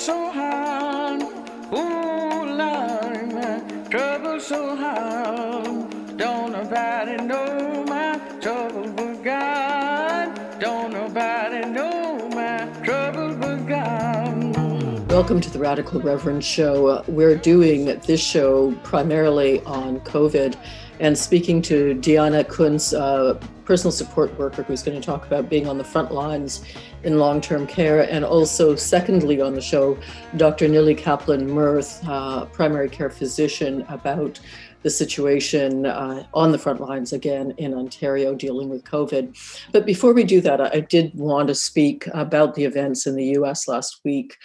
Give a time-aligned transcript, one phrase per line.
[0.00, 1.20] so hard.
[1.74, 6.16] Ooh, Lord, trouble so hard.
[6.16, 10.58] Don't nobody know my trouble but God.
[10.58, 15.10] Don't nobody know my trouble but God.
[15.10, 17.04] Welcome to the Radical Reverend Show.
[17.06, 20.56] We're doing this show primarily on COVID
[21.00, 25.66] and speaking to Deanna Kunz, a personal support worker who's going to talk about being
[25.66, 26.62] on the front lines
[27.02, 28.02] in long term care.
[28.10, 29.98] And also, secondly, on the show,
[30.36, 30.68] Dr.
[30.68, 34.38] Nili Kaplan Myrth, uh, primary care physician, about
[34.82, 39.36] the situation uh, on the front lines again in Ontario dealing with COVID.
[39.72, 43.36] But before we do that, I did want to speak about the events in the
[43.38, 44.36] US last week.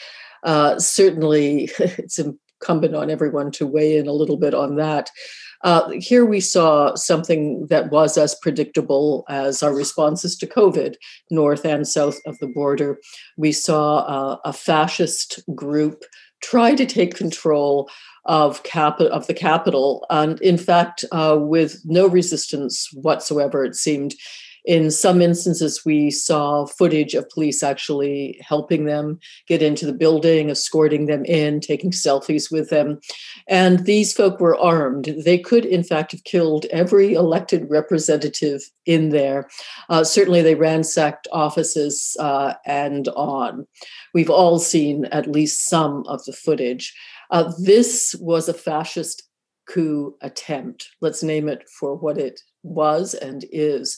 [0.44, 5.10] Uh, certainly, it's incumbent on everyone to weigh in a little bit on that.
[5.66, 10.94] Uh, here we saw something that was as predictable as our responses to COVID,
[11.32, 13.00] north and south of the border.
[13.36, 16.04] We saw uh, a fascist group
[16.44, 17.90] try to take control
[18.26, 24.14] of cap- of the capital, and in fact, uh, with no resistance whatsoever, it seemed
[24.66, 30.50] in some instances, we saw footage of police actually helping them get into the building,
[30.50, 33.00] escorting them in, taking selfies with them.
[33.48, 35.14] And these folk were armed.
[35.24, 39.50] They could, in fact, have killed every elected representative in there.
[39.90, 43.68] Uh, certainly, they ransacked offices uh, and on.
[44.14, 46.94] We've all seen at least some of the footage.
[47.30, 49.24] Uh, this was a fascist
[49.68, 50.90] coup attempt.
[51.02, 53.98] Let's name it for what it was and is.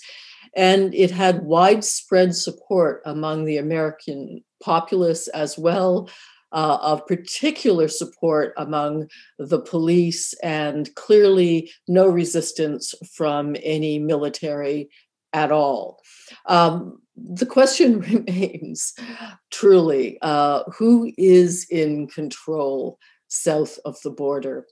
[0.56, 6.10] And it had widespread support among the American populace as well,
[6.52, 14.90] uh, of particular support among the police, and clearly no resistance from any military
[15.34, 16.02] at all.
[16.46, 18.94] Um, the question remains
[19.52, 24.66] truly uh, who is in control south of the border?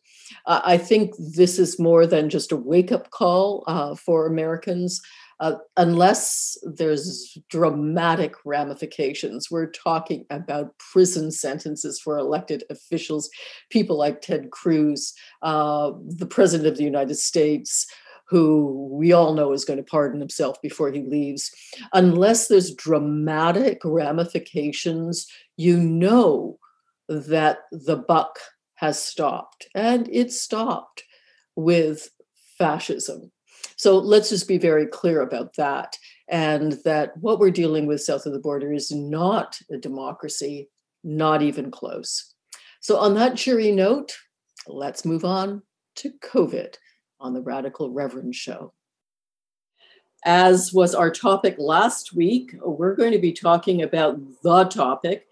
[0.45, 5.01] Uh, I think this is more than just a wake up call uh, for Americans
[5.39, 9.51] uh, unless there's dramatic ramifications.
[9.51, 13.29] We're talking about prison sentences for elected officials,
[13.69, 17.85] people like Ted Cruz, uh, the President of the United States,
[18.27, 21.51] who we all know is going to pardon himself before he leaves.
[21.93, 26.57] Unless there's dramatic ramifications, you know
[27.07, 28.39] that the buck
[28.75, 31.03] has stopped, and it stopped
[31.55, 32.09] with
[32.57, 33.31] fascism.
[33.75, 35.97] So let's just be very clear about that.
[36.27, 40.69] And that what we're dealing with south of the border is not a democracy,
[41.03, 42.33] not even close.
[42.79, 44.15] So, on that cheery note,
[44.67, 45.61] let's move on
[45.95, 46.75] to COVID
[47.19, 48.73] on the Radical Reverend Show.
[50.23, 55.27] As was our topic last week, we're going to be talking about the topic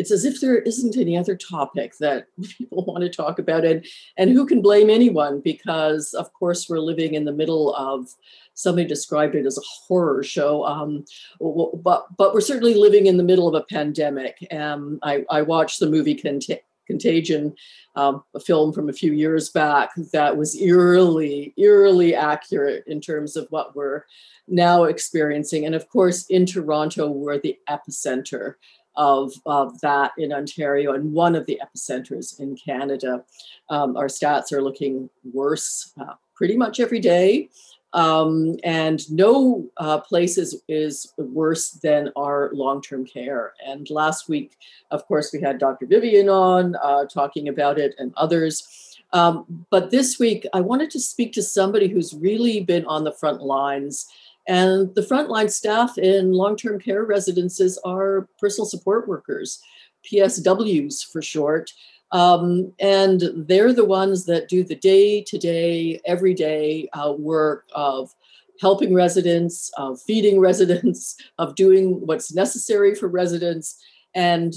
[0.00, 2.26] it's as if there isn't any other topic that
[2.58, 3.84] people want to talk about and
[4.16, 5.40] and who can blame anyone?
[5.40, 8.08] Because of course we're living in the middle of
[8.54, 11.04] somebody described it as a horror show um,
[11.84, 15.80] but but we're certainly living in the middle of a pandemic um, I, I watched
[15.80, 17.54] the movie Cont- contagion
[17.96, 23.36] um, a film from a few years back that was eerily eerily accurate in terms
[23.36, 24.04] of what we're
[24.46, 28.54] now experiencing and of course in toronto we're the epicenter
[28.96, 33.24] of, of that in Ontario and one of the epicenters in Canada.
[33.68, 37.48] Um, our stats are looking worse uh, pretty much every day.
[37.92, 43.54] Um, and no uh, place is, is worse than our long term care.
[43.66, 44.56] And last week,
[44.90, 45.86] of course, we had Dr.
[45.86, 48.96] Vivian on uh, talking about it and others.
[49.12, 53.12] Um, but this week, I wanted to speak to somebody who's really been on the
[53.12, 54.06] front lines
[54.48, 59.60] and the frontline staff in long term care residences are personal support workers,
[60.10, 61.72] PSWs for short.
[62.12, 68.12] Um, and they're the ones that do the day to day, everyday uh, work of
[68.60, 73.80] helping residents, of feeding residents, of doing what's necessary for residents.
[74.14, 74.52] And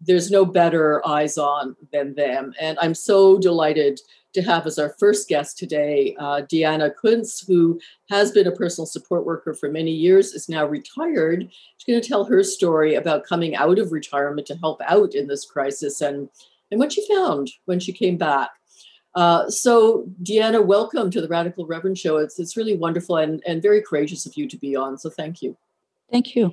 [0.00, 2.52] there's no better eyes on than them.
[2.60, 4.00] And I'm so delighted
[4.36, 7.80] to have as our first guest today uh, Deanna Kunz, who
[8.10, 11.48] has been a personal support worker for many years, is now retired.
[11.78, 15.26] She's going to tell her story about coming out of retirement to help out in
[15.26, 16.28] this crisis and,
[16.70, 18.50] and what she found when she came back.
[19.14, 22.18] Uh, so, Deanna, welcome to the Radical Reverend Show.
[22.18, 24.98] It's, it's really wonderful and, and very courageous of you to be on.
[24.98, 25.56] So, thank you.
[26.12, 26.52] Thank you.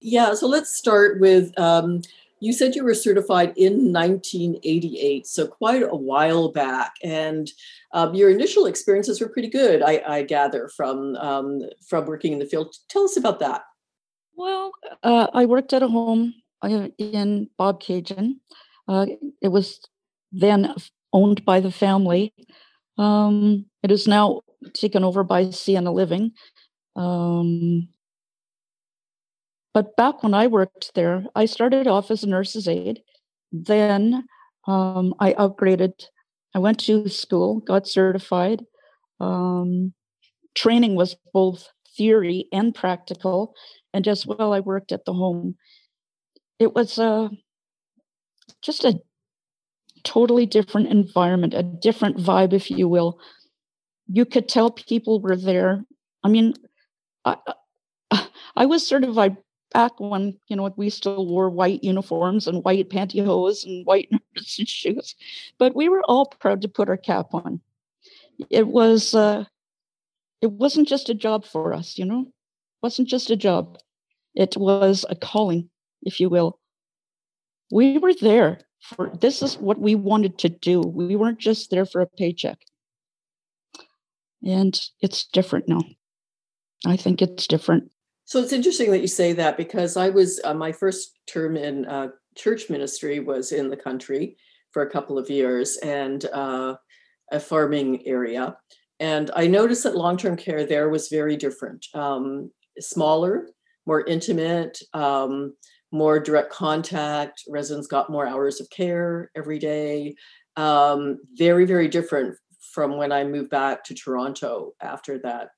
[0.00, 2.02] Yeah, so let's start with um,
[2.40, 7.50] you said you were certified in 1988, so quite a while back, and
[7.92, 9.82] um, your initial experiences were pretty good.
[9.82, 12.74] I, I gather from um, from working in the field.
[12.88, 13.62] Tell us about that.
[14.34, 14.72] Well,
[15.02, 18.36] uh, I worked at a home uh, in Bobcaygeon.
[18.88, 19.06] Uh,
[19.42, 19.80] it was
[20.32, 20.74] then
[21.12, 22.32] owned by the family.
[22.96, 24.40] Um, it is now
[24.72, 26.32] taken over by Sienna Living.
[26.96, 27.88] Um,
[29.72, 33.02] but back when I worked there, I started off as a nurse's aide.
[33.52, 34.24] Then
[34.66, 35.92] um, I upgraded.
[36.54, 38.64] I went to school, got certified.
[39.20, 39.92] Um,
[40.54, 43.54] training was both theory and practical.
[43.92, 45.56] And as well, I worked at the home.
[46.58, 47.28] It was uh,
[48.62, 49.00] just a
[50.02, 53.20] totally different environment, a different vibe, if you will.
[54.08, 55.84] You could tell people were there.
[56.24, 56.54] I mean,
[57.24, 57.36] I,
[58.56, 59.36] I was certified
[59.72, 64.66] back when you know we still wore white uniforms and white pantyhose and white nursing
[64.66, 65.14] shoes,
[65.58, 67.60] but we were all proud to put our cap on.
[68.50, 69.44] It was uh,
[70.40, 73.78] it wasn't just a job for us, you know, it wasn't just a job.
[74.34, 75.70] It was a calling,
[76.02, 76.58] if you will.
[77.70, 80.80] We were there for this is what we wanted to do.
[80.80, 82.58] We weren't just there for a paycheck.
[84.44, 85.82] And it's different now.
[86.86, 87.90] I think it's different.
[88.30, 91.84] So it's interesting that you say that because I was uh, my first term in
[91.86, 94.36] uh, church ministry was in the country
[94.70, 96.76] for a couple of years and uh,
[97.32, 98.56] a farming area,
[99.00, 103.48] and I noticed that long term care there was very different, um, smaller,
[103.84, 104.80] more intimate.
[104.94, 105.54] Um,
[105.92, 107.42] more direct contact.
[107.48, 110.14] Residents got more hours of care every day.
[110.54, 112.36] Um, very, very different
[112.72, 115.48] from when I moved back to Toronto after that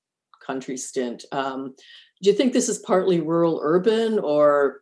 [0.43, 1.25] country stint.
[1.33, 1.75] Um,
[2.23, 4.81] do you think this is partly rural urban or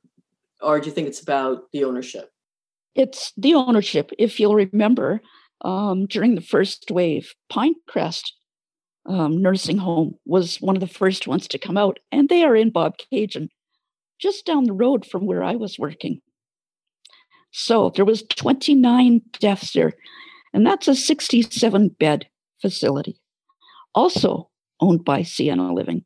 [0.63, 2.31] or do you think it's about the ownership?
[2.95, 4.11] It's the ownership.
[4.19, 5.23] If you'll remember,
[5.63, 8.25] um, during the first wave, Pinecrest
[9.07, 12.55] um, nursing home was one of the first ones to come out, and they are
[12.55, 13.49] in bob Bobcaygeon
[14.19, 16.21] just down the road from where I was working.
[17.53, 19.95] So there was 29 deaths there,
[20.53, 22.27] and that's a 67 bed
[22.61, 23.19] facility,
[23.95, 26.05] also owned by Sienna Living.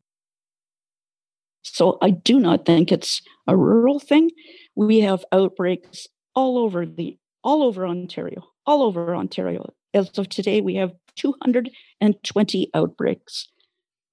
[1.64, 4.30] So I do not think it's a rural thing.
[4.76, 9.72] We have outbreaks all over the all over Ontario, all over Ontario.
[9.92, 13.48] As of today, we have 220 outbreaks.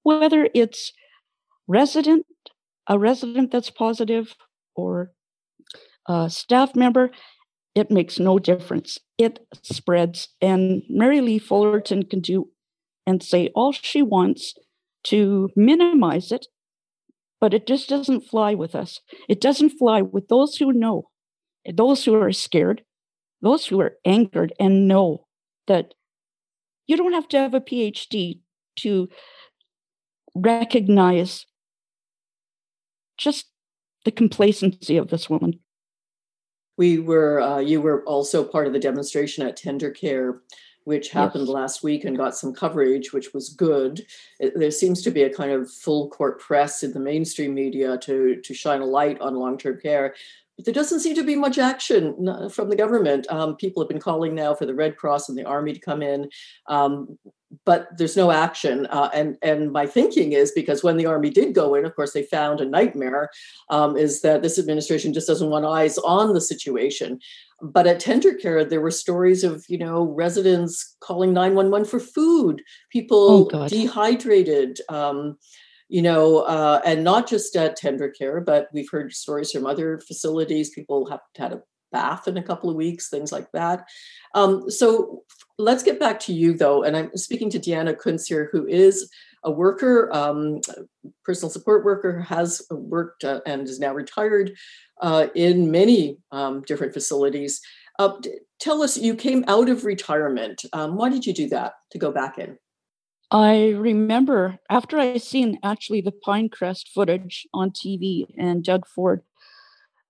[0.02, 0.92] Whether it's
[1.66, 2.26] resident
[2.88, 4.34] a resident that's positive
[4.74, 5.12] or
[6.08, 7.10] a staff member,
[7.74, 8.98] it makes no difference.
[9.18, 10.28] It spreads.
[10.40, 12.48] And Merrilee Fullerton can do
[13.06, 14.54] and say all she wants
[15.04, 16.46] to minimize it,
[17.42, 19.00] but it just doesn't fly with us.
[19.28, 21.08] It doesn't fly with those who know,
[21.68, 22.84] those who are scared,
[23.40, 25.26] those who are angered and know
[25.66, 25.94] that
[26.86, 28.38] you don't have to have a PhD
[28.76, 29.08] to
[30.36, 31.46] recognize
[33.18, 33.46] just
[34.04, 35.58] the complacency of this woman.
[36.78, 40.38] We were, uh, you were also part of the demonstration at Tendercare,
[40.84, 41.54] which happened yes.
[41.54, 44.04] last week and got some coverage, which was good.
[44.40, 47.98] It, there seems to be a kind of full court press in the mainstream media
[47.98, 50.14] to to shine a light on long term care.
[50.56, 53.26] But there doesn't seem to be much action from the government.
[53.30, 56.02] Um, people have been calling now for the Red Cross and the Army to come
[56.02, 56.28] in.
[56.68, 57.18] Um,
[57.64, 58.86] but there's no action.
[58.86, 62.12] Uh, and and my thinking is because when the army did go in, of course,
[62.12, 63.30] they found a nightmare.
[63.70, 67.20] Um, is that this administration just doesn't want eyes on the situation.
[67.62, 72.00] But at Tendercare, there were stories of you know residents calling nine one one for
[72.00, 74.80] food, people oh, dehydrated.
[74.88, 75.38] Um,
[75.88, 80.70] you know, uh, and not just at Tendercare, but we've heard stories from other facilities.
[80.70, 81.60] People have had a
[81.92, 83.86] bath in a couple of weeks, things like that.
[84.34, 85.22] Um, so
[85.58, 86.82] let's get back to you though.
[86.82, 89.10] And I'm speaking to Deanna Kunz here, who is
[89.44, 90.60] a worker, um,
[91.24, 94.52] personal support worker, has worked uh, and is now retired
[95.00, 97.60] uh, in many um, different facilities.
[97.98, 98.12] Uh,
[98.60, 100.64] tell us, you came out of retirement.
[100.72, 102.58] Um, why did you do that to go back in?
[103.30, 109.22] I remember after I seen actually the Pinecrest footage on TV and Doug Ford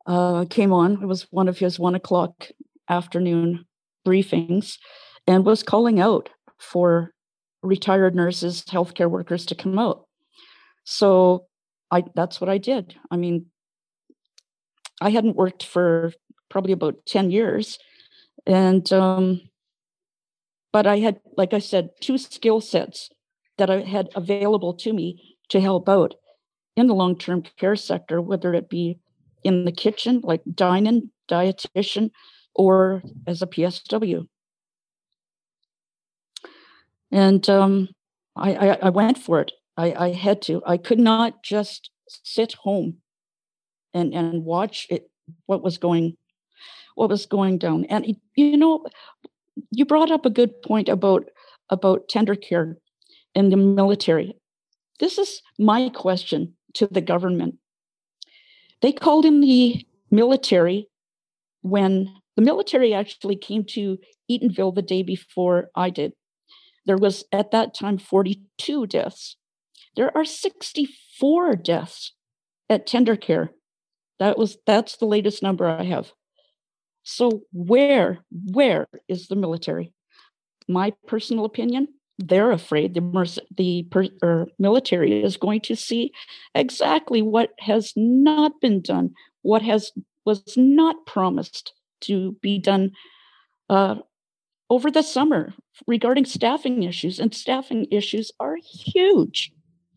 [0.06, 1.02] uh, came on.
[1.02, 2.48] It was one of his one o'clock
[2.88, 3.64] afternoon
[4.06, 4.76] briefings
[5.26, 7.12] and was calling out for
[7.62, 10.06] retired nurses, healthcare workers to come out.
[10.84, 11.46] So
[11.90, 12.94] I that's what I did.
[13.10, 13.46] I mean,
[15.00, 16.12] I hadn't worked for
[16.48, 17.78] probably about 10 years.
[18.46, 19.40] And um,
[20.72, 23.10] but I had, like I said, two skill sets
[23.58, 26.14] that I had available to me to help out
[26.76, 28.98] in the long-term care sector, whether it be
[29.44, 32.10] in the kitchen, like dining, dietitian,
[32.54, 34.26] or as a PSW.
[37.12, 37.88] And um,
[38.34, 39.52] I, I, I, went for it.
[39.76, 40.62] I, I had to.
[40.66, 42.96] I could not just sit home
[43.92, 45.10] and, and watch it
[45.46, 46.16] what was going
[46.94, 47.84] what was going down.
[47.86, 48.84] And you know,
[49.70, 51.24] you brought up a good point about
[51.70, 52.76] about Tendercare
[53.34, 54.34] in the military.
[55.00, 57.56] This is my question to the government.
[58.80, 60.88] They called in the military
[61.62, 63.98] when the military actually came to
[64.30, 66.12] Eatonville the day before I did.
[66.86, 69.36] There was at that time 42 deaths.
[69.96, 72.14] There are 64 deaths
[72.68, 73.50] at Tendercare.
[74.18, 76.12] That was that's the latest number I have.
[77.02, 79.92] So where where is the military?
[80.68, 86.12] My personal opinion, they're afraid the the per, military is going to see
[86.54, 89.10] exactly what has not been done,
[89.42, 89.90] what has
[90.24, 91.72] was not promised
[92.02, 92.92] to be done
[93.68, 93.96] uh,
[94.72, 95.52] over the summer
[95.86, 99.52] regarding staffing issues, and staffing issues are huge,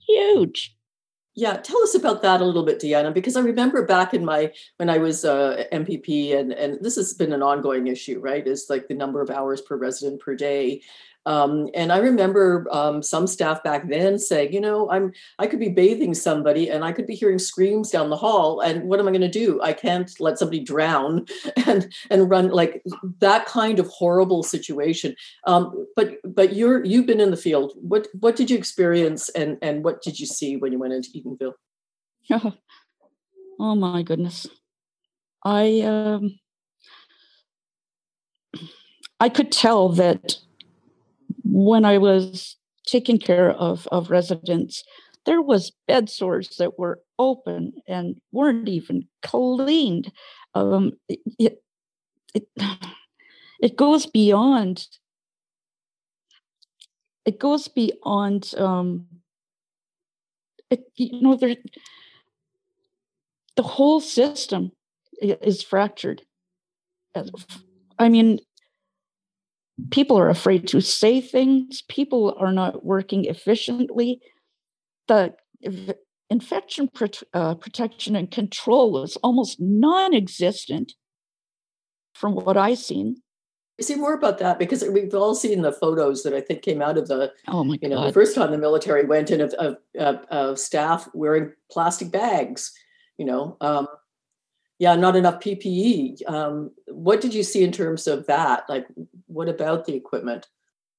[0.05, 0.75] huge.
[1.33, 4.51] Yeah, tell us about that a little bit, Deanna, because I remember back in my
[4.75, 8.45] when I was uh, MPP, and and this has been an ongoing issue, right?
[8.45, 10.81] Is like the number of hours per resident per day,
[11.25, 15.59] um, and I remember um, some staff back then saying, you know, I'm I could
[15.59, 19.07] be bathing somebody and I could be hearing screams down the hall, and what am
[19.07, 19.59] I going to do?
[19.61, 21.25] I can't let somebody drown
[21.65, 22.83] and and run like
[23.19, 25.15] that kind of horrible situation.
[25.47, 27.73] Um, but but you're you've been in the field.
[27.75, 31.09] What what did you experience and and what did you see when you went into
[31.09, 31.53] Eatonville?
[32.31, 32.53] Oh,
[33.59, 34.47] oh my goodness,
[35.43, 36.39] I um,
[39.19, 40.37] I could tell that
[41.45, 44.83] when I was taking care of, of residents,
[45.25, 50.11] there was bed sores that were open and weren't even cleaned.
[50.53, 51.59] Um, it,
[52.35, 52.47] it,
[53.61, 54.87] it goes beyond
[57.25, 59.07] it goes beyond um,
[60.69, 61.55] it, you know there
[63.55, 64.71] the whole system
[65.21, 66.21] is fractured
[67.97, 68.39] i mean
[69.91, 71.81] people are afraid to say things.
[71.89, 74.21] People are not working efficiently.
[75.07, 75.35] The
[76.29, 76.89] infection
[77.33, 80.93] uh, protection and control is almost non-existent
[82.13, 83.17] from what i've seen.
[83.81, 86.97] Say more about that because we've all seen the photos that I think came out
[86.97, 89.53] of the oh my god, you know the first time the military went in of,
[89.55, 89.77] of,
[90.29, 92.71] of staff wearing plastic bags
[93.17, 93.87] you know um,
[94.79, 96.29] yeah, not enough PPE.
[96.29, 98.67] Um, what did you see in terms of that?
[98.67, 98.87] Like,
[99.27, 100.47] what about the equipment?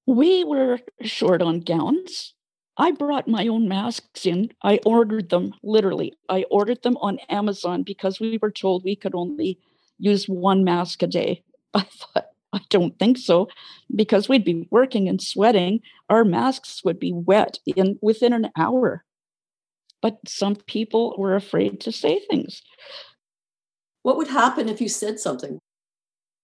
[0.07, 2.35] We were short on gowns.
[2.79, 4.53] I brought my own masks in.
[4.63, 6.15] I ordered them literally.
[6.29, 9.59] I ordered them on Amazon because we were told we could only
[9.99, 11.43] use one mask a day.
[11.75, 13.49] I thought, I don't think so,
[13.95, 15.81] because we'd be working and sweating.
[16.09, 19.05] Our masks would be wet in within an hour.
[20.01, 22.63] But some people were afraid to say things.
[24.07, 25.59] What would happen if you said something?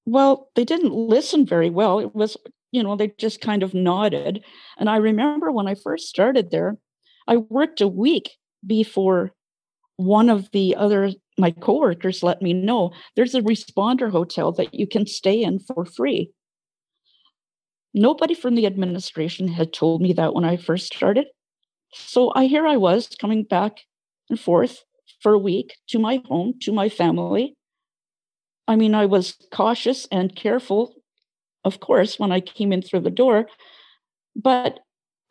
[0.04, 2.00] Well, they didn't listen very well.
[2.00, 2.36] It was,
[2.72, 4.42] you know, they just kind of nodded.
[4.78, 6.76] And I remember when I first started there,
[7.28, 8.32] I worked a week
[8.66, 9.30] before
[9.94, 14.88] one of the other my coworkers let me know there's a responder hotel that you
[14.88, 16.32] can stay in for free.
[17.94, 21.26] Nobody from the administration had told me that when I first started.
[21.94, 23.82] So I here I was coming back
[24.28, 24.82] and forth
[25.22, 27.54] for a week to my home, to my family.
[28.68, 30.94] I mean, I was cautious and careful,
[31.64, 33.46] of course, when I came in through the door,
[34.34, 34.80] but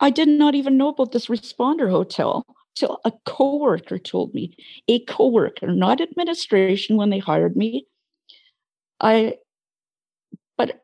[0.00, 2.44] I did not even know about this responder hotel
[2.74, 4.54] till a coworker told me.
[4.88, 7.86] A coworker, not administration when they hired me.
[9.00, 9.36] I
[10.56, 10.82] but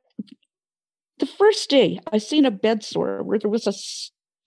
[1.19, 3.75] the first day I seen a bed sore where there was a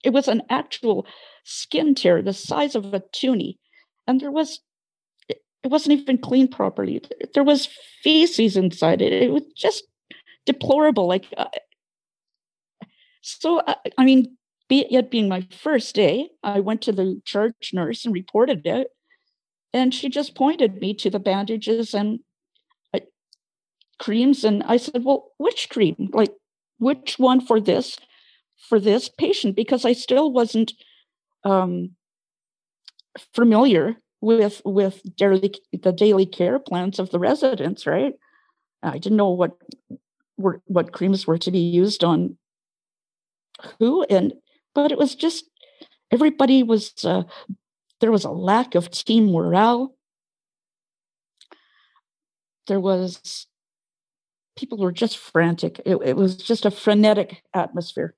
[0.04, 1.06] it was an actual
[1.44, 3.58] skin tear the size of a toonie
[4.06, 4.60] and there was
[5.62, 7.00] it wasn't even cleaned properly.
[7.34, 7.68] There was
[8.02, 9.12] feces inside it.
[9.12, 9.84] It was just
[10.44, 11.06] deplorable.
[11.06, 11.46] Like, uh,
[13.20, 14.36] so uh, I mean,
[14.68, 18.88] be, it being my first day, I went to the charge nurse and reported it,
[19.72, 22.20] and she just pointed me to the bandages and
[22.92, 23.00] uh,
[24.00, 26.10] creams, and I said, "Well, which cream?
[26.12, 26.32] Like,
[26.78, 27.98] which one for this
[28.68, 30.72] for this patient?" Because I still wasn't
[31.44, 31.90] um,
[33.34, 38.14] familiar with with daily the daily care plans of the residents right?
[38.82, 39.52] I didn't know what
[40.36, 42.36] were what creams were to be used on
[43.78, 44.32] who and
[44.74, 45.44] but it was just
[46.10, 47.24] everybody was uh,
[48.00, 49.94] there was a lack of team morale.
[52.66, 53.46] There was
[54.56, 55.80] people were just frantic.
[55.84, 58.14] It, it was just a frenetic atmosphere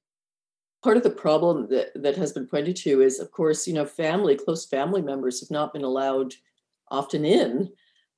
[0.84, 3.86] part of the problem that, that has been pointed to is, of course, you know,
[3.86, 6.34] family, close family members have not been allowed
[6.90, 7.70] often in.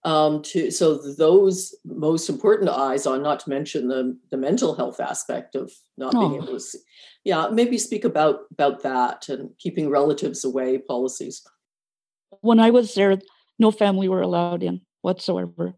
[0.05, 5.01] Um, to so those most important eyes on, not to mention the the mental health
[5.01, 6.29] aspect of not oh.
[6.29, 6.79] being able to see.
[7.25, 11.43] Yeah, maybe speak about about that and keeping relatives away policies.
[12.41, 13.19] When I was there,
[13.59, 15.75] no family were allowed in whatsoever.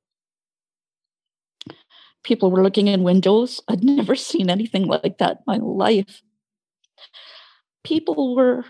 [2.23, 3.63] People were looking in windows.
[3.67, 6.21] I'd never seen anything like that in my life.
[7.85, 8.65] People were,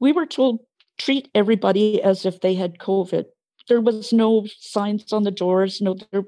[0.00, 0.60] we were told,
[0.98, 3.24] treat everybody as if they had COVID.
[3.68, 6.24] There was no signs on the doors, no, there,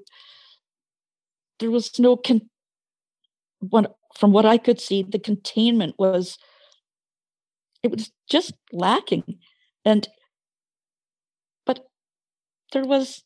[1.59, 2.49] there was no, con-
[4.17, 6.39] from what I could see, the containment was,
[7.83, 9.39] it was just lacking.
[9.85, 10.09] And
[11.65, 11.87] but
[12.73, 13.25] there was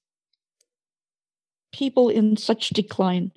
[1.72, 3.32] people in such decline.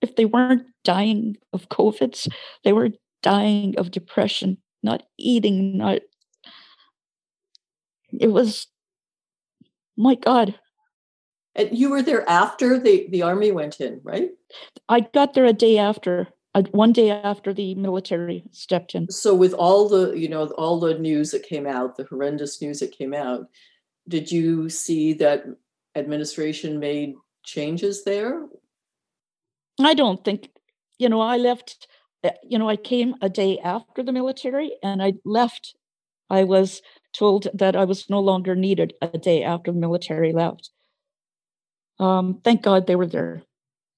[0.00, 2.28] If they weren't dying of COVIDs,
[2.64, 2.90] they were
[3.22, 6.00] dying of depression, not eating, not.
[8.20, 8.66] It was,
[9.96, 10.58] my God.
[11.54, 14.30] And you were there after the, the army went in, right?
[14.88, 16.28] I got there a day after,
[16.70, 19.10] one day after the military stepped in.
[19.10, 22.80] So, with all the, you know, all the news that came out, the horrendous news
[22.80, 23.46] that came out,
[24.08, 25.44] did you see that
[25.94, 27.14] administration made
[27.44, 28.46] changes there?
[29.80, 30.50] I don't think,
[30.98, 31.86] you know, I left,
[32.42, 35.74] you know, I came a day after the military and I left.
[36.30, 40.70] I was told that I was no longer needed a day after the military left.
[41.98, 43.42] Um, thank God they were there.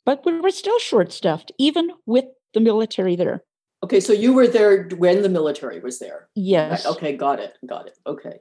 [0.04, 3.44] But we were still short staffed, even with the military there.
[3.82, 6.28] Okay, so you were there when the military was there?
[6.34, 6.86] Yes.
[6.86, 7.56] Okay, got it.
[7.66, 7.98] Got it.
[8.06, 8.40] Okay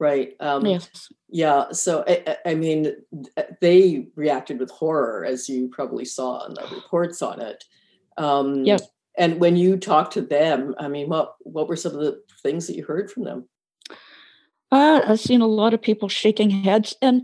[0.00, 2.96] right um, yes yeah so I, I, mean
[3.60, 7.64] they reacted with horror as you probably saw in the reports on it
[8.16, 8.78] um yeah
[9.16, 12.66] and when you talked to them i mean what what were some of the things
[12.66, 13.48] that you heard from them
[14.70, 17.22] uh, i've seen a lot of people shaking heads and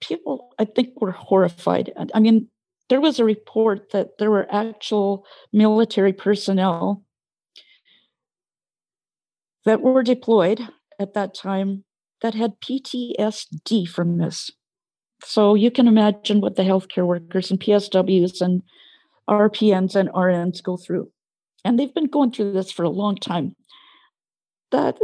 [0.00, 2.48] people i think were horrified i mean
[2.88, 7.04] there was a report that there were actual military personnel
[9.64, 10.66] that were deployed
[10.98, 11.84] at that time
[12.22, 14.50] that had PTSD from this.
[15.22, 18.62] So you can imagine what the healthcare workers and PSWs and
[19.28, 21.10] RPNs and RNs go through.
[21.64, 23.54] And they've been going through this for a long time.
[24.70, 24.98] That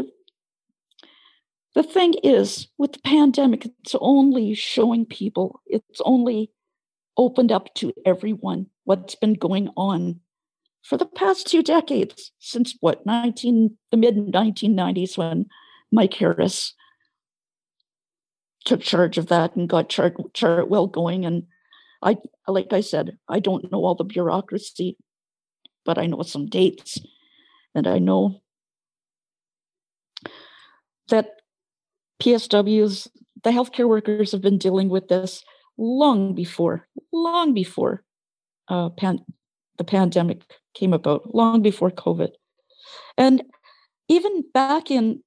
[1.74, 6.50] the thing is, with the pandemic, it's only showing people, it's only
[7.16, 10.20] opened up to everyone what's been going on
[10.84, 15.46] for the past two decades, since what, 19, the mid 1990s when
[15.90, 16.74] Mike Harris
[18.64, 21.24] took charge of that and got Chart, Chartwell going.
[21.24, 21.44] And
[22.04, 24.98] I, like I said, I don't know all the bureaucracy,
[25.84, 26.98] but I know some dates.
[27.74, 28.42] And I know
[31.08, 31.30] that
[32.22, 33.08] PSWs,
[33.42, 35.42] the healthcare workers have been dealing with this
[35.76, 38.04] long before, long before
[38.68, 39.24] uh, pan-
[39.78, 40.42] the pandemic
[40.74, 42.30] came about long before COVID.
[43.16, 43.42] And
[44.08, 45.22] even back in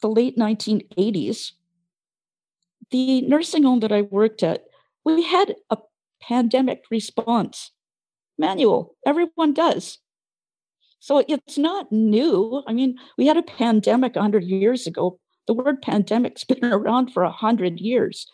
[0.00, 1.52] the late 1980s,
[2.90, 4.64] the nursing home that I worked at,
[5.04, 5.78] we had a
[6.28, 7.70] pandemic response
[8.38, 8.96] manual.
[9.06, 9.98] Everyone does.
[11.00, 12.62] So it's not new.
[12.66, 15.18] I mean, we had a pandemic 100 years ago.
[15.46, 18.26] The word pandemic's been around for 100 years.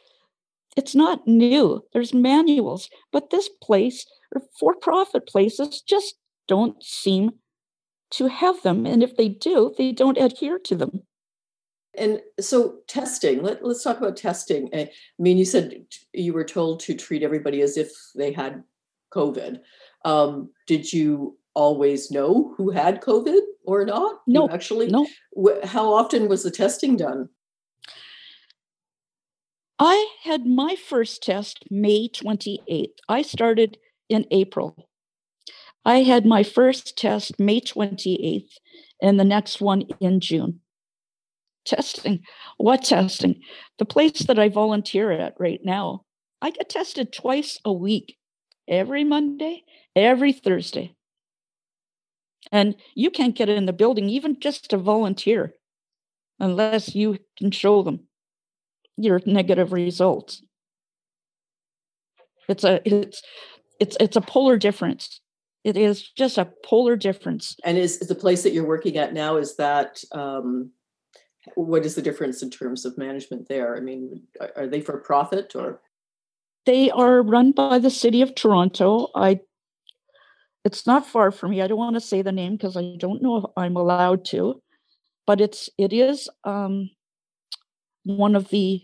[0.76, 1.82] It's not new.
[1.92, 6.14] There's manuals, but this place or for profit places just
[6.46, 7.32] don't seem
[8.12, 8.86] to have them.
[8.86, 11.02] And if they do, they don't adhere to them.
[11.96, 14.70] And so, testing, let, us talk about testing.
[14.72, 18.62] I mean, you said you were told to treat everybody as if they had
[19.12, 19.60] COVID.
[20.04, 24.20] Um, did you always know who had COVID or not?
[24.26, 24.86] No, you actually.
[24.86, 25.06] No.
[25.64, 27.28] How often was the testing done?
[29.80, 32.92] I had my first test May 28th.
[33.08, 34.88] I started in April.
[35.84, 38.50] I had my first test May 28th
[39.00, 40.60] and the next one in June.
[41.64, 42.20] Testing.
[42.56, 43.40] What testing?
[43.78, 46.04] The place that I volunteer at right now,
[46.40, 48.16] I get tested twice a week,
[48.68, 50.94] every Monday, every Thursday.
[52.50, 55.54] And you can't get in the building even just to volunteer
[56.38, 58.00] unless you can show them
[58.96, 60.42] your negative results.
[62.48, 63.22] It's a it's
[63.78, 65.20] it's it's a polar difference
[65.64, 67.56] it is just a polar difference.
[67.64, 70.70] And is, is the place that you're working at now, is that, um,
[71.54, 73.76] what is the difference in terms of management there?
[73.76, 74.22] I mean,
[74.56, 75.80] are, they for profit or?
[76.66, 79.08] They are run by the city of Toronto.
[79.14, 79.40] I,
[80.64, 81.62] it's not far from me.
[81.62, 84.62] I don't want to say the name because I don't know if I'm allowed to,
[85.26, 86.90] but it's, it is um,
[88.04, 88.82] one of the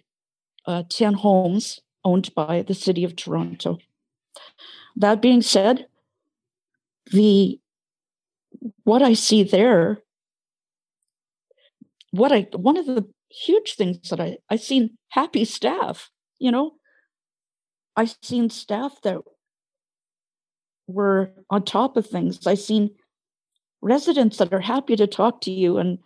[0.67, 3.79] uh, 10 homes owned by the city of Toronto.
[4.97, 5.87] That being said,
[7.13, 7.61] the
[8.85, 9.99] what I see there,
[12.17, 16.73] what I one of the huge things that I I seen happy staff, you know,
[17.97, 19.19] I seen staff that
[20.87, 22.47] were on top of things.
[22.47, 22.91] I seen
[23.83, 25.99] residents that are happy to talk to you and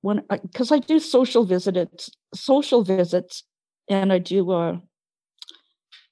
[0.00, 3.44] when because I, I, do social visits social visits
[3.88, 4.76] and I do uh,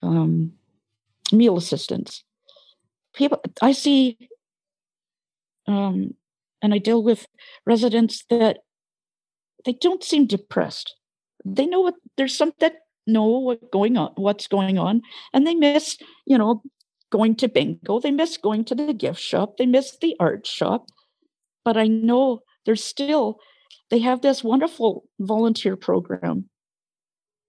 [0.02, 0.52] um,
[1.32, 2.24] meal assistance.
[3.14, 4.30] People, I see,
[5.66, 6.14] um,
[6.62, 7.26] and I deal with
[7.66, 8.58] residents that
[9.64, 10.94] they don't seem depressed.
[11.44, 12.74] They know what there's some that
[13.06, 16.62] know what going on, what's going on, and they miss, you know,
[17.10, 18.00] going to bingo.
[18.00, 19.56] They miss going to the gift shop.
[19.58, 20.86] They miss the art shop.
[21.64, 23.38] But I know there's still
[23.90, 26.48] they have this wonderful volunteer program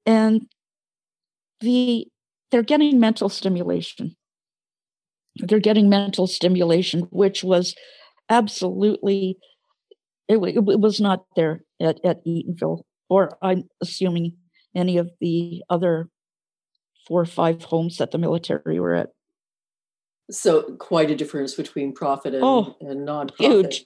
[0.06, 0.46] and
[1.62, 2.08] the
[2.52, 4.16] they're getting mental stimulation
[5.38, 7.76] they're getting mental stimulation which was
[8.30, 9.38] absolutely
[10.28, 14.38] it, it, was not there at, at eatonville or i'm assuming
[14.76, 16.10] any of the other
[17.08, 19.10] four or five homes that the military were at.
[20.32, 23.74] So quite a difference between profit and, oh, and non-profit.
[23.74, 23.86] huge.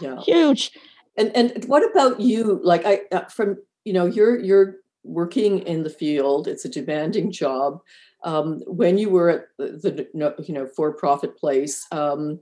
[0.00, 0.20] Yeah.
[0.22, 0.72] Huge.
[1.16, 2.60] And and what about you?
[2.62, 6.48] Like i uh, from you know you're you're working in the field.
[6.48, 7.80] It's a demanding job.
[8.24, 12.40] Um, when you were at the, the you know for-profit place um,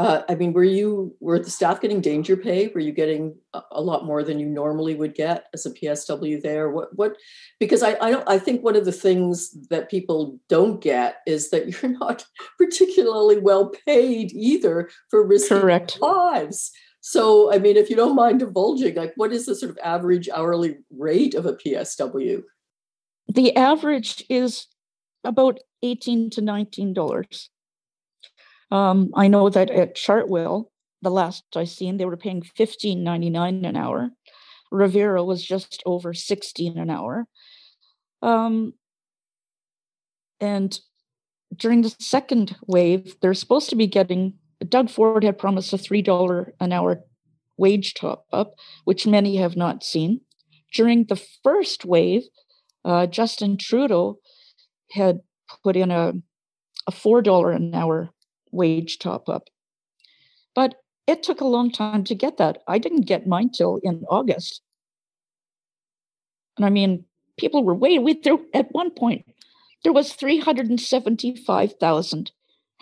[0.00, 3.34] uh, i mean were you were the staff getting danger pay were you getting
[3.72, 7.16] a, lot more than you normally would get as a psw there what what
[7.58, 11.50] because i i don't i think one of the things that people don't get is
[11.50, 12.24] that you're not
[12.58, 15.98] particularly well paid either for risking Correct.
[16.00, 19.78] lives so, I mean, if you don't mind divulging, like what is the sort of
[19.82, 22.42] average hourly rate of a PSW?
[23.28, 24.66] The average is
[25.24, 27.50] about 18 to 19 dollars.
[28.70, 30.66] Um, I know that at Chartwell,
[31.02, 34.10] the last I seen, they were paying 15.99 an hour.
[34.72, 37.26] Revera was just over 16 an hour.
[38.22, 38.74] Um,
[40.40, 40.78] and
[41.56, 44.34] during the second wave, they're supposed to be getting
[44.68, 47.02] Doug Ford had promised a $3 an hour
[47.56, 48.54] wage top up,
[48.84, 50.20] which many have not seen.
[50.72, 52.22] During the first wave,
[52.84, 54.18] uh, Justin Trudeau
[54.92, 55.20] had
[55.64, 56.12] put in a,
[56.86, 58.10] a $4 an hour
[58.52, 59.48] wage top up.
[60.54, 62.62] But it took a long time to get that.
[62.68, 64.62] I didn't get mine till in August.
[66.56, 67.04] And I mean,
[67.38, 68.20] people were waiting.
[68.22, 69.24] There, at one point,
[69.82, 72.32] there was 375,000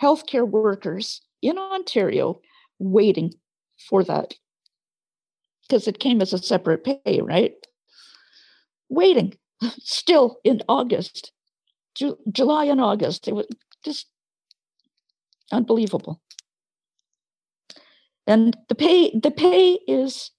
[0.01, 2.39] healthcare workers in Ontario
[2.77, 3.33] waiting
[3.89, 4.35] for that
[5.67, 7.53] because it came as a separate pay, right?
[8.89, 9.35] Waiting
[9.79, 11.31] still in August,
[11.95, 13.27] Ju- July and August.
[13.27, 13.45] It was
[13.85, 14.07] just
[15.51, 16.21] unbelievable.
[18.27, 20.31] And the pay, the pay is,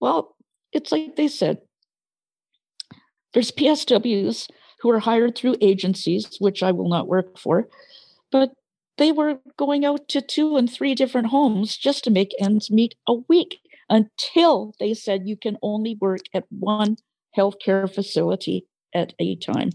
[0.00, 0.36] well,
[0.72, 1.58] it's like they said.
[3.32, 4.48] There's PSWs
[4.80, 7.68] who are hired through agencies, which I will not work for,
[8.30, 8.50] but
[8.98, 12.94] they were going out to two and three different homes just to make ends meet
[13.08, 16.96] a week until they said you can only work at one
[17.36, 19.70] healthcare facility at a time.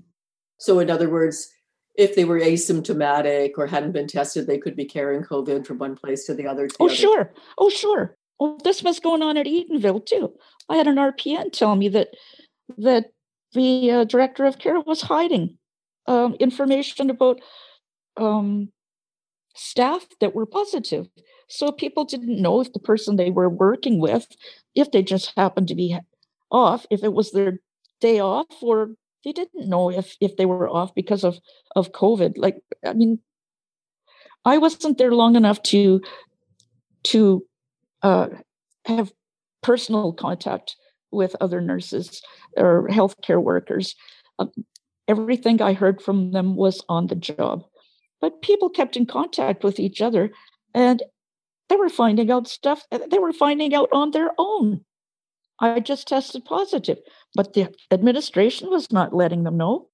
[0.58, 1.50] So, in other words,
[2.00, 5.98] if they were asymptomatic or hadn't been tested, they could be carrying COVID from one
[5.98, 6.68] place to the other.
[6.68, 6.96] To oh, other.
[6.96, 7.34] sure.
[7.58, 8.16] Oh, sure.
[8.40, 10.34] Well, this was going on at Eatonville too.
[10.70, 12.10] I had an RPN tell me that
[12.78, 13.12] that
[13.54, 15.58] the uh, director of care was hiding
[16.08, 17.42] um, information about
[18.16, 18.72] um,
[19.54, 21.08] staff that were positive.
[21.50, 24.28] So people didn't know if the person they were working with,
[24.74, 25.98] if they just happened to be
[26.50, 27.60] off, if it was their
[28.00, 28.92] day off, or
[29.24, 31.40] they didn't know if if they were off because of
[31.76, 32.38] of COVID.
[32.38, 33.20] Like, I mean,
[34.46, 36.02] I wasn't there long enough to
[37.04, 37.46] to
[38.02, 38.28] uh,
[38.86, 39.12] have
[39.62, 40.76] personal contact
[41.12, 42.22] with other nurses
[42.56, 43.96] or healthcare workers.
[44.38, 44.46] Uh,
[45.08, 47.64] everything I heard from them was on the job.
[48.22, 50.30] But people kept in contact with each other
[50.74, 51.02] and
[51.68, 54.82] they were finding out stuff they were finding out on their own.
[55.60, 57.00] I just tested positive,
[57.36, 59.90] but the administration was not letting them know.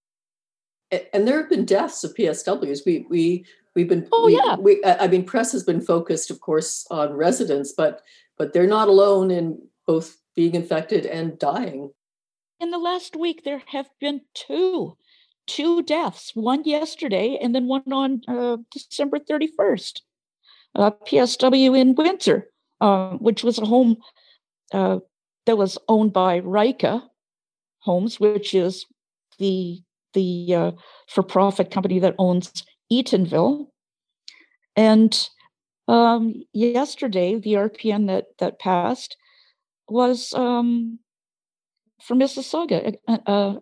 [1.13, 2.85] And there have been deaths of PSWs.
[2.85, 4.55] We we we've been oh we, yeah.
[4.55, 8.01] We, I mean, press has been focused, of course, on residents, but
[8.37, 11.91] but they're not alone in both being infected and dying.
[12.59, 14.95] In the last week, there have been two
[15.47, 20.01] two deaths, one yesterday and then one on uh, December 31st.
[20.73, 22.49] Uh, PSW in Windsor,
[22.81, 23.97] uh, which was a home
[24.73, 24.99] uh,
[25.45, 27.03] that was owned by Rykka
[27.79, 28.85] Homes, which is
[29.37, 29.81] the
[30.13, 30.71] the uh,
[31.09, 33.67] for-profit company that owns Eatonville.
[34.75, 35.29] And
[35.87, 39.17] um, yesterday, the RPN that that passed
[39.87, 40.99] was um,
[42.01, 43.55] from Mississauga uh, uh,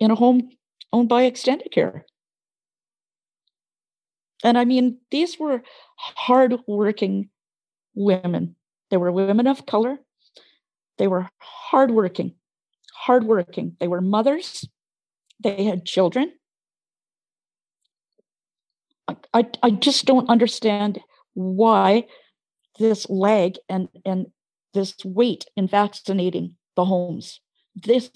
[0.00, 0.50] in a home
[0.92, 2.02] owned by Extendicare.
[4.44, 5.62] And I mean, these were
[5.96, 7.30] hardworking
[7.94, 8.56] women.
[8.90, 9.98] They were women of color.
[10.98, 12.34] They were hardworking,
[12.94, 13.76] hardworking.
[13.80, 14.68] They were mothers.
[15.42, 16.32] They had children.
[19.34, 21.00] I, I, just don't understand
[21.34, 22.06] why
[22.78, 24.26] this lag and, and
[24.74, 27.40] this wait in vaccinating the homes.
[27.74, 28.10] This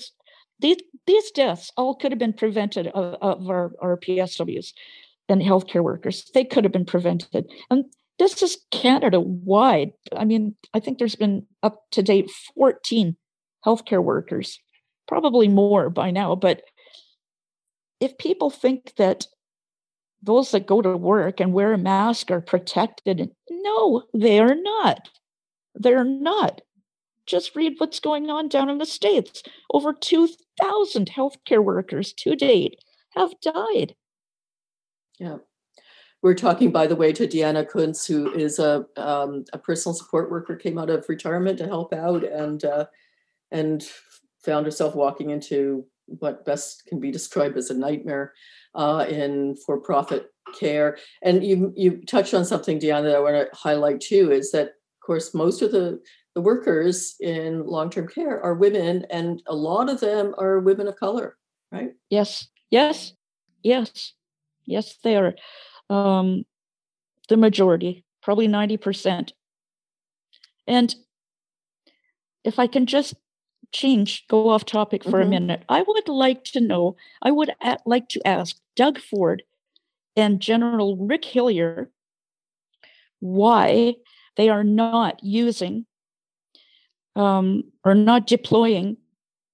[0.58, 4.72] these these deaths all could have been prevented of, of our, our PSWs
[5.28, 6.30] and healthcare workers.
[6.34, 7.46] They could have been prevented.
[7.70, 7.86] And
[8.18, 9.92] this is Canada wide.
[10.14, 13.16] I mean, I think there's been up to date 14
[13.64, 14.60] healthcare workers,
[15.06, 16.34] probably more by now.
[16.34, 16.62] But
[18.00, 19.26] if people think that
[20.22, 25.08] those that go to work and wear a mask are protected, no, they are not.
[25.74, 26.62] They're not.
[27.26, 29.42] Just read what's going on down in the States.
[29.72, 32.78] Over 2,000 healthcare workers to date
[33.14, 33.94] have died.
[35.18, 35.38] Yeah.
[36.26, 40.28] We're talking, by the way, to Deanna Kunz, who is a, um, a personal support
[40.28, 42.86] worker, came out of retirement to help out and uh,
[43.52, 43.88] and
[44.44, 48.32] found herself walking into what best can be described as a nightmare
[48.74, 50.98] uh, in for-profit care.
[51.22, 54.66] And you you touched on something, Deanna, that I want to highlight too, is that
[54.66, 56.00] of course most of the
[56.34, 60.96] the workers in long-term care are women, and a lot of them are women of
[60.96, 61.36] color,
[61.70, 61.92] right?
[62.10, 63.12] Yes, yes,
[63.62, 64.14] yes.
[64.68, 65.32] Yes, they are
[65.90, 66.44] um,
[67.28, 69.32] the majority, probably 90%.
[70.66, 70.94] And
[72.44, 73.14] if I can just
[73.72, 75.22] change, go off topic for mm-hmm.
[75.22, 77.50] a minute, I would like to know, I would
[77.84, 79.42] like to ask Doug Ford
[80.16, 81.90] and General Rick Hillier
[83.20, 83.94] why
[84.36, 85.86] they are not using
[87.14, 88.98] um, or not deploying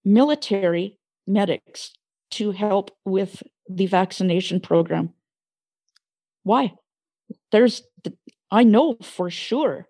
[0.04, 1.92] military medics
[2.30, 5.12] to help with the vaccination program.
[6.44, 6.72] Why?
[7.50, 7.82] There's,
[8.50, 9.88] I know for sure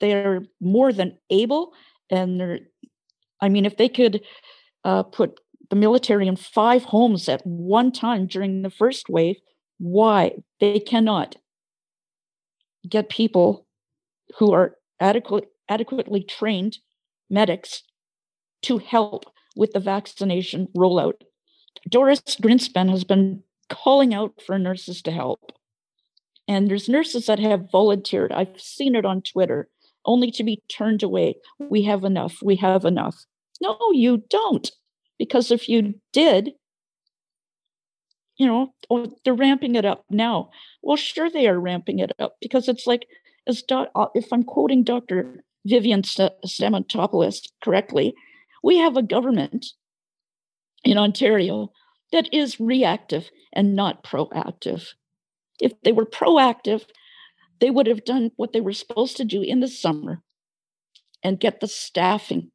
[0.00, 1.72] they're more than able,
[2.10, 2.60] and they're,
[3.40, 4.22] I mean, if they could
[4.84, 5.40] uh, put
[5.70, 9.36] the military in five homes at one time during the first wave,
[9.78, 11.36] why they cannot
[12.88, 13.66] get people
[14.38, 16.78] who are adequate, adequately trained
[17.28, 17.82] medics
[18.62, 19.24] to help
[19.56, 21.14] with the vaccination rollout
[21.88, 25.52] Doris Grinspan has been calling out for nurses to help.
[26.48, 28.32] And there's nurses that have volunteered.
[28.32, 29.68] I've seen it on Twitter,
[30.04, 31.36] only to be turned away.
[31.58, 32.38] We have enough.
[32.42, 33.16] We have enough.
[33.60, 34.70] No, you don't.
[35.18, 36.52] Because if you did,
[38.36, 40.50] you know, oh, they're ramping it up now.
[40.82, 43.06] Well, sure, they are ramping it up because it's like,
[43.46, 45.42] as uh, if I'm quoting Dr.
[45.64, 48.14] Vivian Stamatopoulos correctly,
[48.62, 49.66] we have a government
[50.84, 51.72] in Ontario
[52.12, 54.88] that is reactive and not proactive.
[55.60, 56.84] If they were proactive,
[57.60, 60.22] they would have done what they were supposed to do in the summer
[61.22, 62.50] and get the staffing.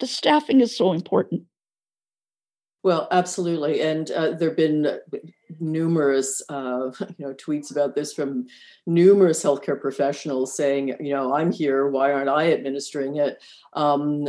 [0.00, 1.44] The staffing is so important.
[2.86, 5.00] Well, absolutely, and uh, there have been
[5.58, 8.46] numerous, uh, you know, tweets about this from
[8.86, 11.88] numerous healthcare professionals saying, you know, I'm here.
[11.88, 13.42] Why aren't I administering it?
[13.72, 14.28] Um,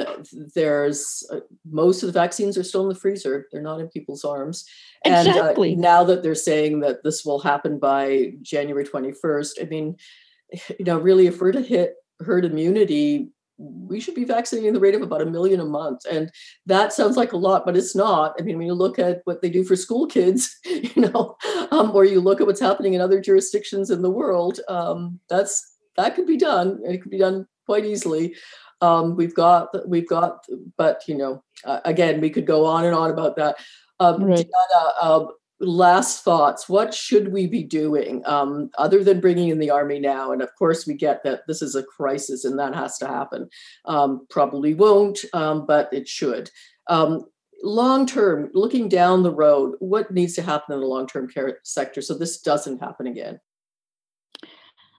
[0.56, 4.26] there's uh, most of the vaccines are still in the freezer; they're not in people's
[4.26, 4.65] arms.
[5.06, 5.74] Exactly.
[5.74, 9.98] And uh, now that they're saying that this will happen by January 21st, I mean,
[10.80, 11.93] you know, really, if we're to hit
[12.26, 16.02] herd immunity we should be vaccinating the rate of about a million a month.
[16.10, 16.32] And
[16.65, 18.36] that sounds like a lot, but it's not.
[18.39, 21.36] I mean, when you look at what they do for school kids, you know,
[21.72, 25.76] um, or you look at what's happening in other jurisdictions in the world, um, that's
[25.96, 26.80] that could be done.
[26.86, 28.36] It could be done quite easily.
[28.82, 30.46] Um, we've got, we've got,
[30.78, 33.58] but you know, uh, again, we could go on and on about that.
[34.00, 34.38] Um, right.
[34.38, 35.26] Deanna, uh,
[35.60, 36.70] last thoughts.
[36.70, 40.32] What should we be doing um, other than bringing in the army now?
[40.32, 43.50] And of course we get that this is a crisis and that has to happen.
[43.86, 46.52] Um, probably won't um, but it should.
[46.88, 47.26] Um,
[47.63, 51.58] long term looking down the road what needs to happen in the long term care
[51.63, 53.39] sector so this doesn't happen again?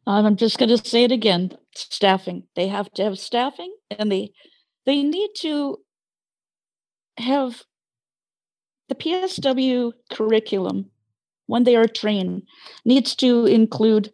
[0.06, 2.44] I'm just going to say it again staffing.
[2.56, 4.32] They have to have staffing and they
[4.86, 5.78] they need to
[7.18, 7.62] have
[8.88, 10.90] the PSW curriculum,
[11.46, 12.42] when they are trained,
[12.84, 14.12] needs to include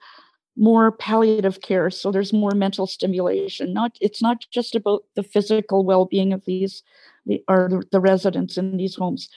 [0.57, 3.73] more palliative care so there's more mental stimulation.
[3.73, 6.83] Not it's not just about the physical well-being of these
[7.27, 9.29] the or the residents in these homes.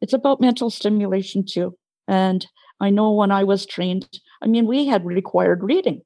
[0.00, 1.76] It's about mental stimulation too.
[2.06, 2.46] And
[2.80, 4.08] i know when i was trained
[4.42, 6.00] i mean we had required reading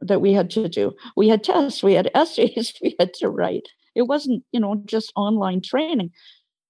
[0.00, 0.92] that we had to do.
[1.16, 3.68] We had tests we had essays we had to write.
[3.94, 6.10] It wasn't you know just online training.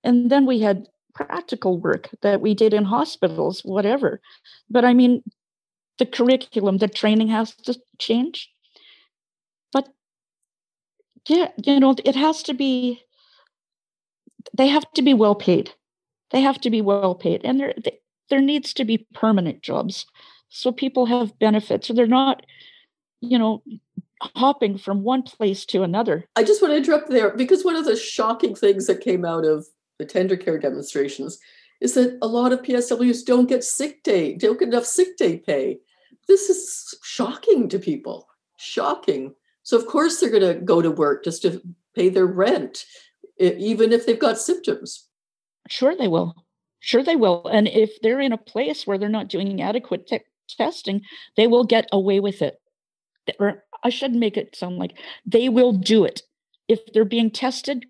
[0.05, 0.87] And then we had
[1.19, 4.21] practical work that we did in hospitals whatever
[4.71, 5.23] but i mean
[5.99, 8.51] the curriculum, the training has to change.
[9.73, 9.89] But
[11.29, 13.03] yeah, you know, it has to be,
[14.57, 15.73] they have to be well paid.
[16.31, 17.43] They have to be well paid.
[17.45, 17.75] And there,
[18.31, 20.07] there needs to be permanent jobs
[20.49, 21.89] so people have benefits.
[21.89, 22.45] So they're not,
[23.21, 23.63] you know,
[24.21, 26.25] hopping from one place to another.
[26.37, 29.45] I just want to interrupt there because one of the shocking things that came out
[29.45, 29.67] of
[29.99, 31.39] the Tendercare demonstrations
[31.81, 35.39] is that a lot of PSWs don't get sick day, don't get enough sick day
[35.39, 35.79] pay.
[36.27, 39.35] This is shocking to people shocking.
[39.63, 41.63] So of course they're going to go to work just to
[41.95, 42.85] pay their rent
[43.39, 45.07] even if they've got symptoms.
[45.69, 46.35] Sure they will.
[46.81, 47.47] Sure they will.
[47.47, 51.03] And if they're in a place where they're not doing adequate te- testing
[51.37, 52.61] they will get away with it.
[53.39, 56.23] Or i shouldn't make it sound like they will do it.
[56.67, 57.87] If they're being tested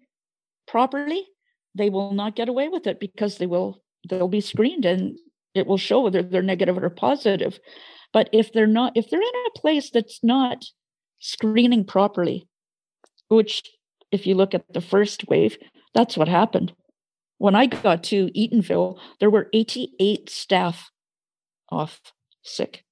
[0.67, 1.27] properly
[1.75, 5.17] they will not get away with it because they will they'll be screened and
[5.55, 7.59] it will show whether they're negative or positive
[8.13, 10.65] but if they're not, if they're in a place that's not
[11.19, 12.49] screening properly,
[13.29, 13.63] which
[14.11, 15.59] if you look at the first wave,
[15.95, 16.73] that's what happened.
[17.39, 20.91] When I got to Eatonville, there were 88 staff
[21.71, 22.01] off
[22.43, 22.85] sick.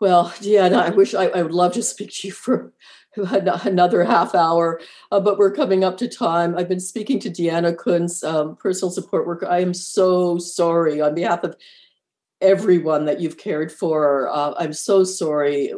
[0.00, 2.72] Well, yeah, I wish I, I, would love to speak to you for
[3.16, 4.80] another half hour,
[5.12, 6.56] uh, but we're coming up to time.
[6.56, 9.46] I've been speaking to Deanna Kunz, um, personal support worker.
[9.46, 11.56] I am so sorry on behalf of
[12.40, 14.28] everyone that you've cared for.
[14.32, 15.72] Uh, I'm so sorry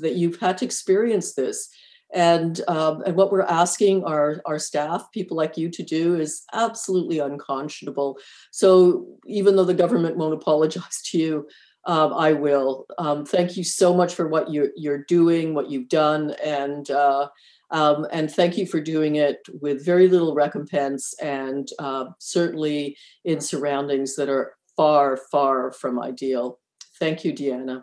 [0.00, 1.68] that you've had to experience this.
[2.14, 6.44] And um, and what we're asking our our staff, people like you, to do is
[6.52, 8.18] absolutely unconscionable.
[8.52, 11.48] So even though the government won't apologize to you,
[11.86, 12.86] um, I will.
[12.98, 16.90] Um, thank you so much for what you're you're doing, what you've done, and.
[16.90, 17.28] Uh,
[17.72, 23.40] um, and thank you for doing it with very little recompense and uh, certainly in
[23.40, 26.60] surroundings that are far, far from ideal.
[27.00, 27.82] Thank you, Deanna.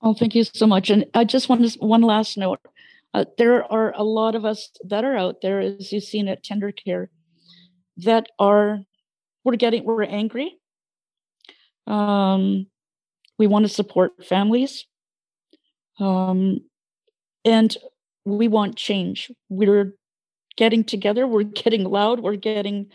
[0.00, 0.90] Oh, thank you so much.
[0.90, 2.60] And I just want one last note.
[3.12, 6.44] Uh, there are a lot of us that are out there, as you've seen at
[6.44, 7.08] Tendercare,
[7.98, 8.80] that are
[9.44, 10.58] we're getting we're angry.
[11.86, 12.66] Um,
[13.38, 14.86] we want to support families,
[16.00, 16.58] um,
[17.44, 17.76] and
[18.24, 19.30] we want change.
[19.48, 19.94] We're
[20.56, 21.26] getting together.
[21.26, 22.20] We're getting loud.
[22.20, 22.90] We're getting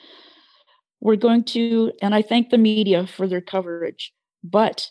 [1.01, 4.11] we're going to, and I thank the media for their coverage.
[4.43, 4.87] But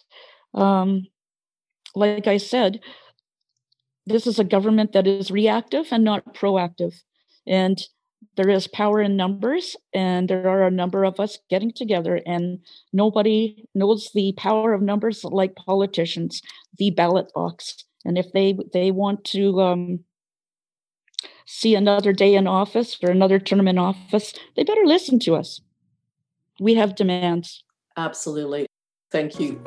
[0.55, 1.07] um,
[1.95, 2.81] like I said,
[4.07, 6.95] this is a government that is reactive and not proactive.
[7.47, 7.79] And
[8.39, 12.61] there is power in numbers, and there are a number of us getting together, and
[12.95, 16.41] nobody knows the power of numbers like politicians,
[16.79, 17.85] the ballot box.
[18.07, 20.01] And if they they want to um,
[21.45, 25.61] see another day in office or another term in office, they better listen to us
[26.61, 27.65] we have demands.
[27.97, 28.67] Absolutely.
[29.11, 29.61] Thank you.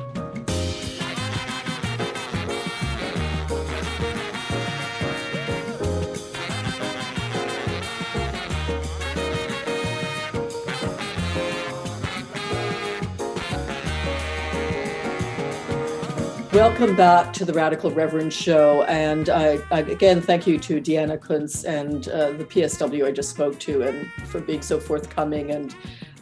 [16.54, 18.84] Welcome back to the Radical Reverend Show.
[18.84, 23.30] And I, I, again, thank you to Deanna Kunz and uh, the PSW I just
[23.30, 25.74] spoke to and for being so forthcoming and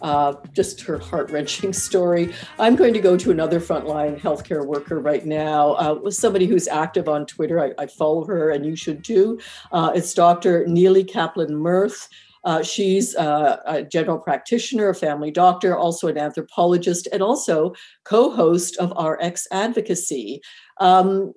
[0.03, 2.31] uh, just her heart wrenching story.
[2.59, 7.09] I'm going to go to another frontline healthcare worker right now, uh, somebody who's active
[7.09, 7.59] on Twitter.
[7.59, 9.39] I, I, follow her, and you should too.
[9.71, 10.63] Uh, it's Dr.
[10.65, 12.07] Nili Kaplan Myrth.
[12.43, 17.73] Uh, she's uh, a general practitioner, a family doctor, also an anthropologist, and also
[18.05, 20.39] co host of RxAdvocacy.
[20.79, 21.33] Um,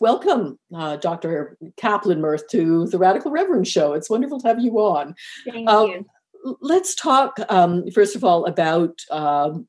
[0.00, 1.56] welcome, uh, Dr.
[1.76, 3.94] Kaplan Myrth, to the Radical Reverend Show.
[3.94, 5.14] It's wonderful to have you on.
[5.44, 6.06] Thank um, you
[6.60, 9.66] let's talk um, first of all about um,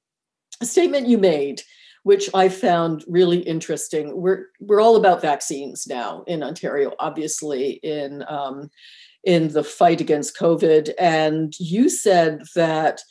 [0.62, 1.62] a statement you made
[2.08, 4.16] which I found really interesting.
[4.16, 8.70] We're we're all about vaccines now in Ontario, obviously in um,
[9.24, 10.92] in the fight against COVID.
[11.00, 13.02] And you said that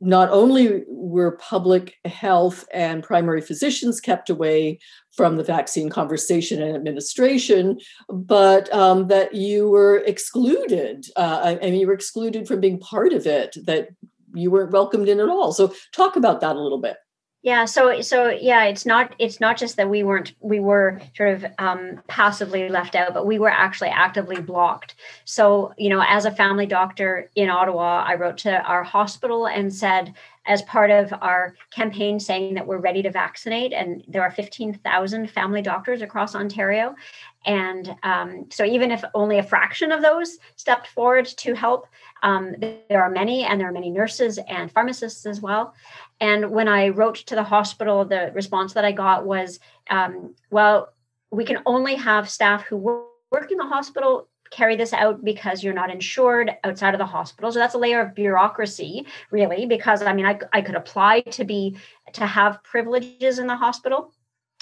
[0.00, 4.78] not only were public health and primary physicians kept away
[5.16, 7.78] from the vaccine conversation and administration,
[8.08, 11.06] but um, that you were excluded.
[11.16, 13.88] Uh, I, I mean, you were excluded from being part of it, that
[14.34, 15.52] you weren't welcomed in at all.
[15.52, 16.96] So, talk about that a little bit.
[17.42, 21.30] Yeah so so yeah it's not it's not just that we weren't we were sort
[21.34, 24.94] of um, passively left out but we were actually actively blocked.
[25.24, 29.72] So you know as a family doctor in ottawa i wrote to our hospital and
[29.72, 30.14] said
[30.48, 35.30] as part of our campaign saying that we're ready to vaccinate and there are 15000
[35.30, 36.94] family doctors across ontario.
[37.44, 41.86] And um, so even if only a fraction of those stepped forward to help
[42.22, 42.56] um,
[42.88, 45.74] there are many and there are many nurses and pharmacists as well
[46.20, 50.92] and when I wrote to the hospital, the response that I got was, um, well,
[51.30, 55.74] we can only have staff who work in the hospital carry this out because you're
[55.74, 57.52] not insured outside of the hospital.
[57.52, 61.44] So that's a layer of bureaucracy, really, because I mean, I, I could apply to
[61.44, 61.76] be
[62.14, 64.12] to have privileges in the hospital,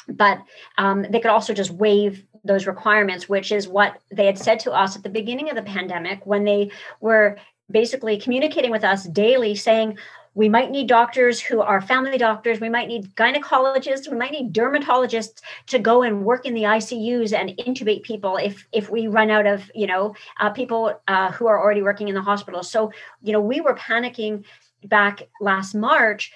[0.09, 0.39] but
[0.79, 4.73] um, they could also just waive those requirements, which is what they had said to
[4.73, 7.37] us at the beginning of the pandemic when they were
[7.71, 9.99] basically communicating with us daily saying,
[10.37, 12.61] we might need doctors who are family doctors.
[12.61, 14.09] We might need gynecologists.
[14.09, 18.69] We might need dermatologists to go and work in the ICUs and intubate people if
[18.71, 22.15] if we run out of you know uh, people uh, who are already working in
[22.15, 22.63] the hospital.
[22.63, 24.45] So you know we were panicking
[24.85, 26.33] back last March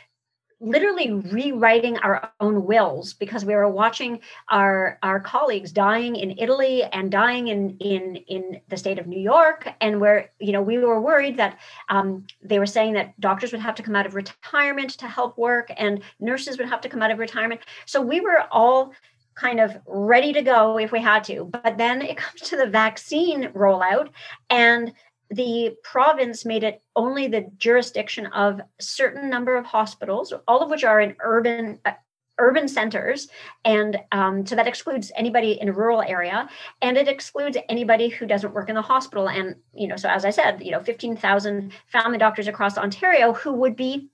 [0.61, 6.83] literally rewriting our own wills because we were watching our our colleagues dying in Italy
[6.85, 9.69] and dying in in in the state of New York.
[9.81, 11.59] And where you know we were worried that
[11.89, 15.39] um, they were saying that doctors would have to come out of retirement to help
[15.39, 17.63] work and nurses would have to come out of retirement.
[17.87, 18.93] So we were all
[19.35, 21.45] kind of ready to go if we had to.
[21.45, 24.11] But then it comes to the vaccine rollout
[24.51, 24.93] and
[25.31, 30.85] the province made it only the jurisdiction of certain number of hospitals, all of which
[30.85, 31.93] are in urban uh,
[32.39, 33.29] urban centers,
[33.67, 36.49] and um, so that excludes anybody in a rural area,
[36.81, 39.29] and it excludes anybody who doesn't work in the hospital.
[39.29, 43.33] And you know, so as I said, you know, fifteen thousand family doctors across Ontario
[43.33, 44.09] who would be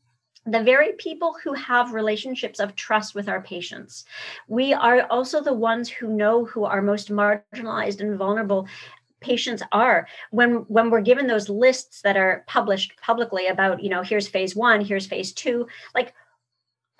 [0.44, 4.04] the very people who have relationships of trust with our patients.
[4.48, 8.68] We are also the ones who know who are most marginalized and vulnerable
[9.26, 10.06] patients are.
[10.30, 14.54] When when we're given those lists that are published publicly about you know here's phase
[14.54, 16.14] one here's phase two like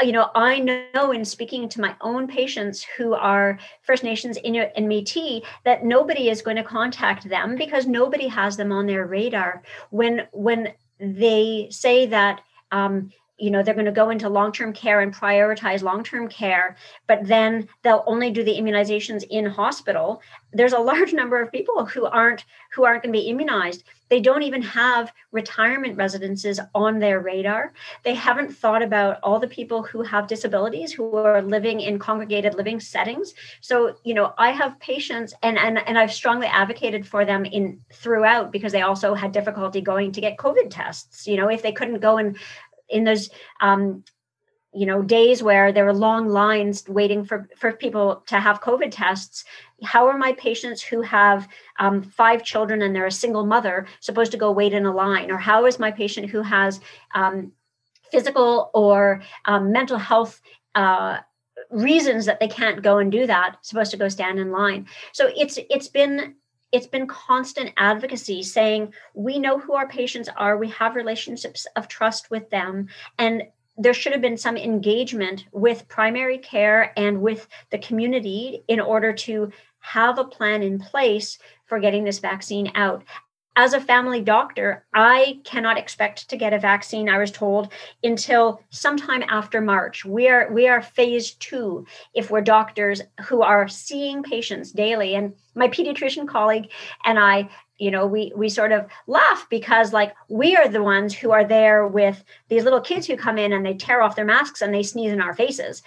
[0.03, 4.73] you know i know in speaking to my own patients who are first nations inuit
[4.77, 9.07] and metis that nobody is going to contact them because nobody has them on their
[9.07, 9.63] radar.
[9.91, 12.41] When when they say that
[12.73, 16.77] um, you know they're going to go into long-term care and prioritize long-term care
[17.07, 20.23] but then they'll only do the immunizations in hospital.
[20.53, 23.85] There's a large number of people who aren't who aren't going to be immunized.
[24.09, 27.73] They don't even have retirement residences on their radar.
[28.05, 32.55] They haven't thought about all the people who have disabilities who are living in congregated
[32.55, 33.35] living settings.
[33.61, 37.81] So you know i have patients and and, and i've strongly advocated for them in
[37.93, 41.73] throughout because they also had difficulty going to get covid tests you know if they
[41.73, 42.37] couldn't go and
[42.89, 43.31] in those
[43.61, 44.05] um,
[44.73, 48.91] you know days where there were long lines waiting for for people to have covid
[48.91, 49.45] tests
[49.85, 54.33] how are my patients who have um, five children and they're a single mother supposed
[54.33, 55.31] to go wait in a line?
[55.31, 56.81] Or how is my patient who has
[57.15, 57.53] um,
[58.11, 60.41] physical or um, mental health
[60.75, 61.19] uh,
[61.71, 64.87] reasons that they can't go and do that supposed to go stand in line?
[65.13, 66.37] So it's it's been
[66.77, 70.59] it's been constant advocacy saying we know who our patients are.
[70.59, 72.89] We have relationships of trust with them.
[73.19, 73.45] And
[73.79, 79.15] there should have been some engagement with primary care and with the community in order
[79.15, 79.51] to
[79.81, 83.05] have a plan in place for getting this vaccine out
[83.57, 87.73] as a family doctor, I cannot expect to get a vaccine, I was told,
[88.05, 90.05] until sometime after March.
[90.05, 95.15] We are we are phase two if we're doctors who are seeing patients daily.
[95.15, 96.71] And my pediatrician colleague
[97.07, 97.49] and I,
[97.79, 101.45] you know, we we sort of laugh because like we are the ones who are
[101.45, 104.75] there with these little kids who come in and they tear off their masks and
[104.75, 105.83] they sneeze in our faces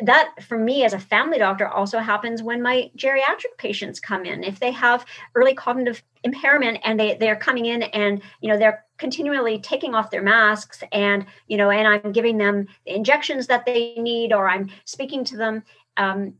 [0.00, 4.42] that for me as a family doctor also happens when my geriatric patients come in
[4.42, 8.84] if they have early cognitive impairment and they they're coming in and you know they're
[8.96, 13.66] continually taking off their masks and you know and i'm giving them the injections that
[13.66, 15.62] they need or i'm speaking to them
[15.98, 16.32] um,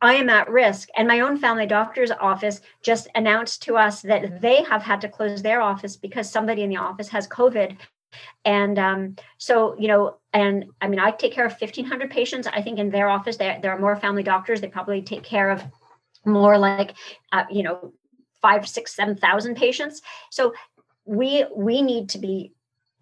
[0.00, 0.88] I am at risk.
[0.96, 5.08] And my own family doctor's office just announced to us that they have had to
[5.08, 7.76] close their office because somebody in the office has COVID
[8.44, 12.46] and um, so, you know, and I mean, I take care of 1,500 patients.
[12.46, 14.60] I think in their office, there, there are more family doctors.
[14.60, 15.62] They probably take care of
[16.24, 16.94] more like,
[17.32, 17.92] uh, you know,
[18.42, 20.02] five, six, 7,000 patients.
[20.30, 20.52] So
[21.04, 22.52] we we need to be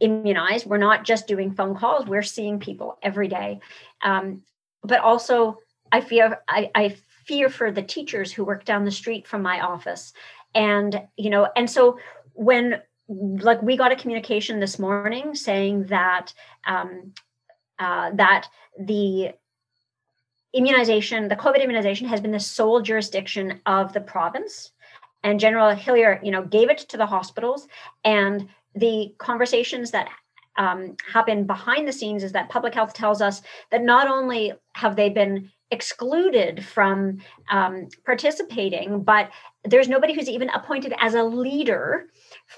[0.01, 0.67] immunized.
[0.67, 2.07] We're not just doing phone calls.
[2.07, 3.61] We're seeing people every day.
[4.03, 4.43] Um,
[4.83, 5.59] but also,
[5.93, 9.61] I fear I, I fear for the teachers who work down the street from my
[9.61, 10.13] office,
[10.55, 11.99] and you know, and so
[12.35, 12.83] when
[13.13, 16.33] like we got a communication this morning saying that
[16.67, 17.13] um,
[17.79, 18.49] uh, that
[18.79, 19.33] the
[20.55, 24.73] immunization, the COVID immunization, has been the sole jurisdiction of the province.
[25.25, 27.69] And General Hillier, you know, gave it to the hospitals.
[28.05, 30.09] And the conversations that
[30.57, 33.41] um, happen behind the scenes is that public health tells us
[33.71, 37.19] that not only have they been excluded from
[37.51, 39.31] um, participating, but
[39.65, 42.09] there's nobody who's even appointed as a leader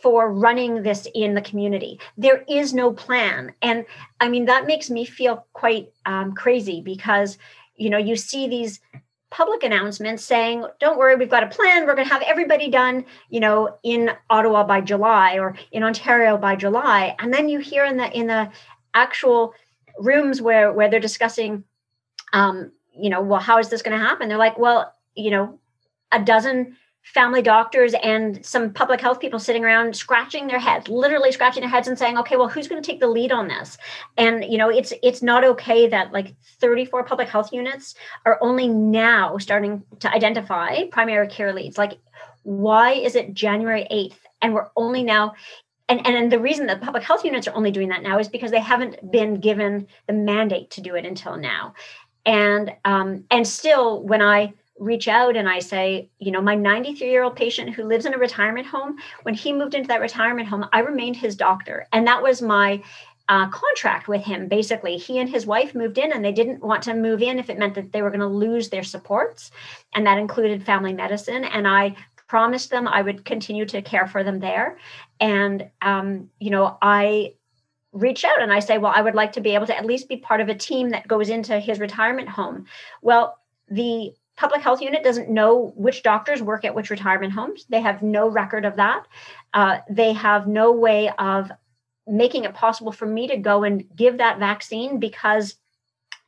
[0.00, 1.98] for running this in the community.
[2.16, 3.54] There is no plan.
[3.62, 3.86] And
[4.20, 7.38] I mean, that makes me feel quite um, crazy because,
[7.76, 8.80] you know, you see these
[9.30, 11.86] public announcements saying, don't worry, we've got a plan.
[11.86, 16.36] We're going to have everybody done, you know, in Ottawa by July or in Ontario
[16.36, 17.16] by July.
[17.18, 18.50] And then you hear in the in the
[18.94, 19.54] actual
[19.98, 21.64] rooms where where they're discussing
[22.32, 24.28] um, you know, well, how is this going to happen?
[24.28, 25.58] They're like, well, you know,
[26.12, 31.30] a dozen family doctors and some public health people sitting around scratching their heads literally
[31.30, 33.76] scratching their heads and saying okay well who's going to take the lead on this?
[34.16, 37.94] And you know it's it's not okay that like 34 public health units
[38.24, 41.78] are only now starting to identify primary care leads.
[41.78, 41.98] Like
[42.42, 45.32] why is it january 8th and we're only now
[45.88, 48.28] and, and and the reason that public health units are only doing that now is
[48.28, 51.74] because they haven't been given the mandate to do it until now.
[52.24, 57.08] And um and still when i reach out and I say, you know, my 93
[57.08, 60.48] year old patient who lives in a retirement home, when he moved into that retirement
[60.48, 61.86] home, I remained his doctor.
[61.92, 62.82] And that was my
[63.28, 64.48] uh, contract with him.
[64.48, 67.48] Basically, he and his wife moved in and they didn't want to move in if
[67.48, 69.50] it meant that they were going to lose their supports.
[69.94, 71.44] And that included family medicine.
[71.44, 71.96] And I
[72.26, 74.78] promised them I would continue to care for them there.
[75.20, 77.34] And, um, you know, I
[77.92, 80.08] reach out and I say, well, I would like to be able to at least
[80.08, 82.66] be part of a team that goes into his retirement home.
[83.00, 87.66] Well, the public health unit doesn't know which doctors work at which retirement homes.
[87.68, 89.06] They have no record of that.
[89.52, 91.50] Uh, they have no way of
[92.06, 95.56] making it possible for me to go and give that vaccine because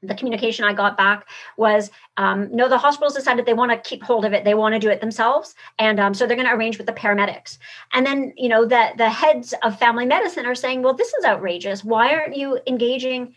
[0.03, 1.27] the communication I got back
[1.57, 4.45] was um, no, the hospitals decided they want to keep hold of it.
[4.45, 5.55] They want to do it themselves.
[5.79, 7.59] And um, so they're going to arrange with the paramedics.
[7.93, 11.25] And then, you know, the, the heads of family medicine are saying, well, this is
[11.25, 11.83] outrageous.
[11.83, 13.35] Why aren't you engaging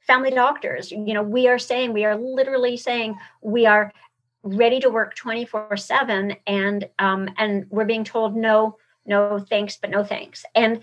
[0.00, 0.90] family doctors?
[0.90, 3.92] You know, we are saying, we are literally saying we are
[4.42, 8.76] ready to work 24 7 and um, and we're being told no
[9.06, 10.44] no thanks but no thanks.
[10.54, 10.80] And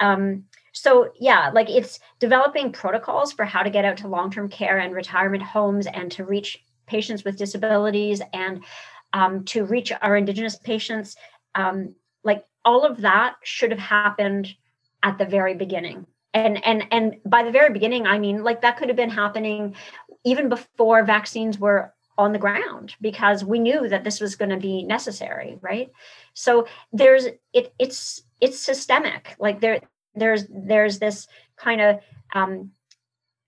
[0.00, 4.78] um, so yeah like it's developing protocols for how to get out to long-term care
[4.78, 8.64] and retirement homes and to reach patients with disabilities and
[9.12, 11.16] um, to reach our indigenous patients.
[11.54, 11.94] Um,
[12.24, 14.54] like all of that should have happened
[15.02, 16.06] at the very beginning.
[16.34, 19.74] And and and by the very beginning i mean like that could have been happening
[20.22, 24.56] even before vaccines were on the ground because we knew that this was going to
[24.56, 25.90] be necessary right?
[26.34, 29.34] So there's it it's it's systemic.
[29.38, 29.80] Like there
[30.14, 32.00] there's there's this kind of
[32.34, 32.70] um,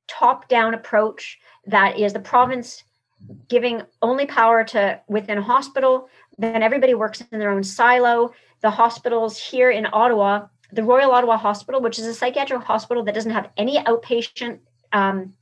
[0.07, 2.85] top down approach that is the province
[3.49, 6.09] giving only power to within a hospital
[6.41, 8.33] then everybody works in their own silo.
[8.61, 13.15] The hospitals here in ottawa the royal ottawa hospital which is a psychiatric hospital that
[13.15, 14.59] doesn't have any outpatient
[14.93, 15.35] um,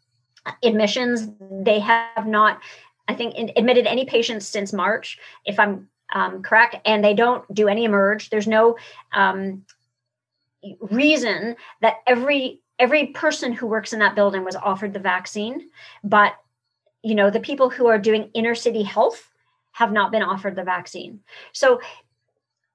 [0.62, 2.61] admissions they have not
[3.09, 7.69] I think, admitted any patients since March, if I'm um, correct, and they don't do
[7.69, 8.31] any emerge.
[8.31, 8.77] There's no
[9.13, 9.65] um,
[10.91, 15.69] reason that every every person who works in that building was offered the vaccine,
[16.05, 16.35] but
[17.03, 19.31] you know the people who are doing inner city health
[19.73, 21.21] have not been offered the vaccine.
[21.53, 21.81] So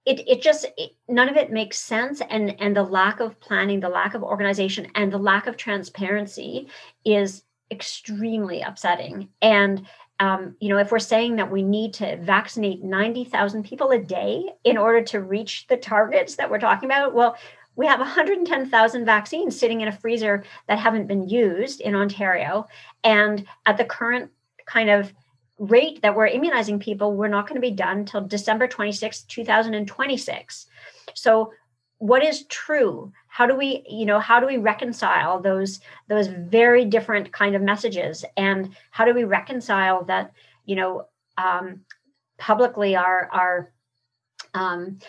[0.05, 3.79] it it just it, none of it makes sense and and the lack of planning
[3.79, 6.67] the lack of organization and the lack of transparency
[7.05, 9.85] is extremely upsetting and
[10.21, 14.45] um, you know, if we're saying that we need to vaccinate 90,000 people a day
[14.63, 17.35] in order to reach the targets that we're talking about, well,
[17.75, 22.67] we have 110,000 vaccines sitting in a freezer that haven't been used in Ontario.
[23.03, 24.29] And at the current
[24.67, 25.11] kind of
[25.57, 30.67] rate that we're immunizing people, we're not going to be done until December 26, 2026.
[31.15, 31.51] So,
[32.01, 33.11] what is true?
[33.31, 35.79] how do we you know how do we reconcile those
[36.09, 40.33] those very different kind of messages and how do we reconcile that
[40.65, 41.79] you know um,
[42.37, 43.71] publicly our our
[44.53, 44.99] um,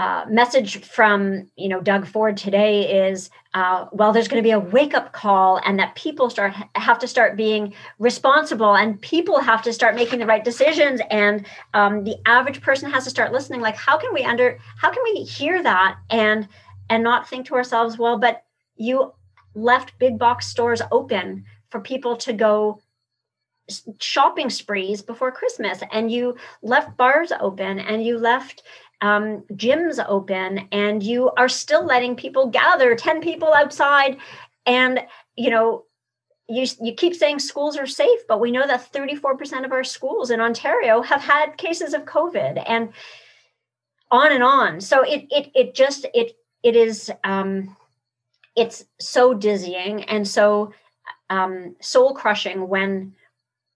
[0.00, 4.52] uh, message from you know Doug Ford today is uh, well there's going to be
[4.52, 9.40] a wake up call and that people start have to start being responsible and people
[9.40, 13.32] have to start making the right decisions and um, the average person has to start
[13.32, 16.48] listening like how can we under how can we hear that and
[16.90, 18.42] and not think to ourselves, well, but
[18.76, 19.14] you
[19.54, 22.82] left big box stores open for people to go
[24.00, 28.64] shopping sprees before Christmas, and you left bars open, and you left
[29.00, 34.18] um, gyms open, and you are still letting people gather 10 people outside.
[34.66, 35.00] And,
[35.36, 35.84] you know,
[36.48, 40.30] you, you keep saying schools are safe, but we know that 34% of our schools
[40.30, 42.92] in Ontario have had cases of COVID and
[44.10, 44.80] on and on.
[44.80, 47.76] So it it it just it it is um
[48.56, 50.72] it's so dizzying and so
[51.30, 53.14] um soul crushing when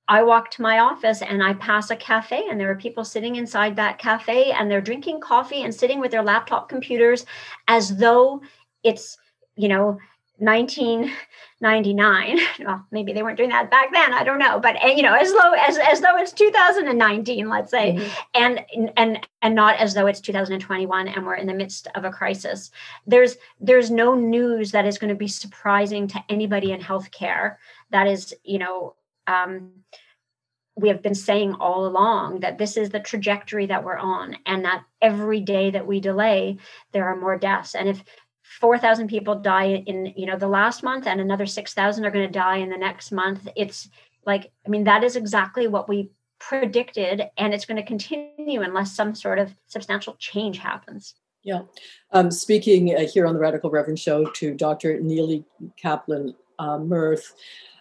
[0.08, 3.36] I walk to my office and I pass a cafe, and there are people sitting
[3.36, 7.24] inside that cafe and they're drinking coffee and sitting with their laptop computers
[7.68, 8.42] as though
[8.82, 9.16] it's,
[9.56, 9.98] you know,
[10.38, 15.14] 1999 well maybe they weren't doing that back then i don't know but you know
[15.14, 17.92] as low as as though it's 2019 let's say.
[17.92, 18.08] Mm-hmm.
[18.34, 18.64] and
[18.96, 22.70] and and not as though it's 2021 and we're in the midst of a crisis.
[23.06, 27.56] There's there's no news that is going to be surprising to anybody in healthcare
[27.90, 28.94] that is you know
[29.26, 29.70] um,
[30.76, 34.64] we have been saying all along that this is the trajectory that we're on and
[34.64, 36.58] that every day that we delay
[36.92, 37.74] there are more deaths.
[37.74, 38.02] And if
[38.60, 42.32] 4000 people die in you know the last month and another 6000 are going to
[42.32, 43.88] die in the next month it's
[44.26, 48.94] like i mean that is exactly what we predicted and it's going to continue unless
[48.94, 51.14] some sort of substantial change happens.
[51.42, 51.62] Yeah.
[52.12, 55.44] Um, speaking uh, here on the radical reverend show to dr Nili
[55.76, 57.34] kaplan uh, Myrth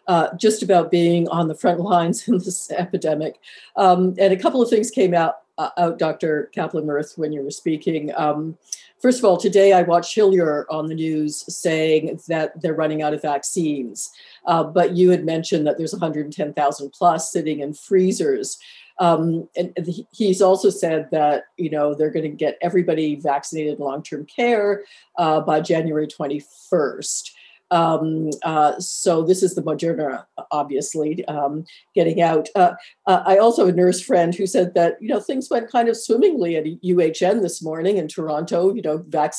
[0.07, 3.39] uh, just about being on the front lines in this epidemic.
[3.75, 6.49] Um, and a couple of things came out, uh, out Dr.
[6.53, 8.11] Kaplan Myrth, when you were speaking.
[8.15, 8.57] Um,
[9.01, 13.13] first of all, today I watched Hillier on the news saying that they're running out
[13.13, 14.11] of vaccines.
[14.45, 18.57] Uh, but you had mentioned that there's 110,000 plus sitting in freezers.
[18.99, 19.75] Um, and
[20.11, 24.83] he's also said that you know they're going to get everybody vaccinated in long-term care
[25.17, 27.31] uh, by January 21st.
[27.73, 31.65] Um, uh, so this is the Moderna, obviously, um,
[31.95, 32.47] getting out.
[32.53, 32.73] Uh,
[33.07, 35.89] uh, I also have a nurse friend who said that you know things went kind
[35.89, 38.71] of swimmingly at UHN this morning in Toronto.
[38.71, 39.33] You know, vac-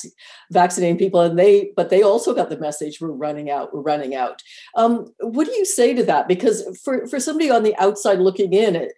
[0.51, 4.16] vaccinating people, and they but they also got the message: we're running out, we're running
[4.16, 4.43] out.
[4.74, 6.26] Um, what do you say to that?
[6.26, 8.95] Because for for somebody on the outside looking in, it,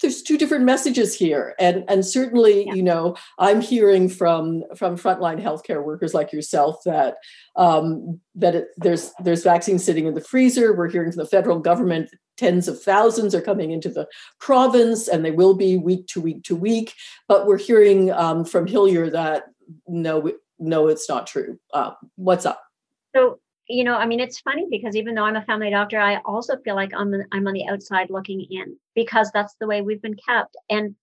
[0.00, 1.54] there's two different messages here.
[1.58, 2.74] And and certainly yeah.
[2.74, 7.16] you know i'm hearing from from frontline healthcare workers like yourself that
[7.56, 10.74] um, that it, there's there's vaccines sitting in the freezer.
[10.74, 14.08] We're hearing from the federal government tens of thousands are coming into the
[14.40, 16.94] province and they will be week to week to week.
[17.28, 19.44] But we're hearing um, from hillier that
[19.86, 21.58] no no it's not true.
[21.72, 22.62] Uh, what's up?
[23.14, 26.16] So you know, I mean, it's funny because even though I'm a family doctor, I
[26.24, 30.02] also feel like I'm I'm on the outside looking in because that's the way we've
[30.02, 30.56] been kept.
[30.68, 30.94] And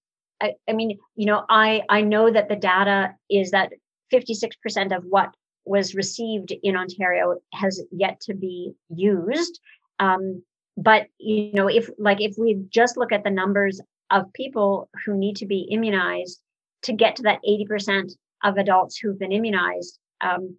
[0.42, 3.72] I, I mean, you know, I I know that the data is that
[4.12, 5.30] 56% of what
[5.66, 9.60] was received in Ontario has yet to be used.
[10.00, 10.44] Um,
[10.76, 13.80] but you know, if like if we just look at the numbers
[14.12, 16.42] of people who need to be immunized
[16.84, 18.12] to get to that 80%
[18.44, 20.58] of adults who've been immunized, um,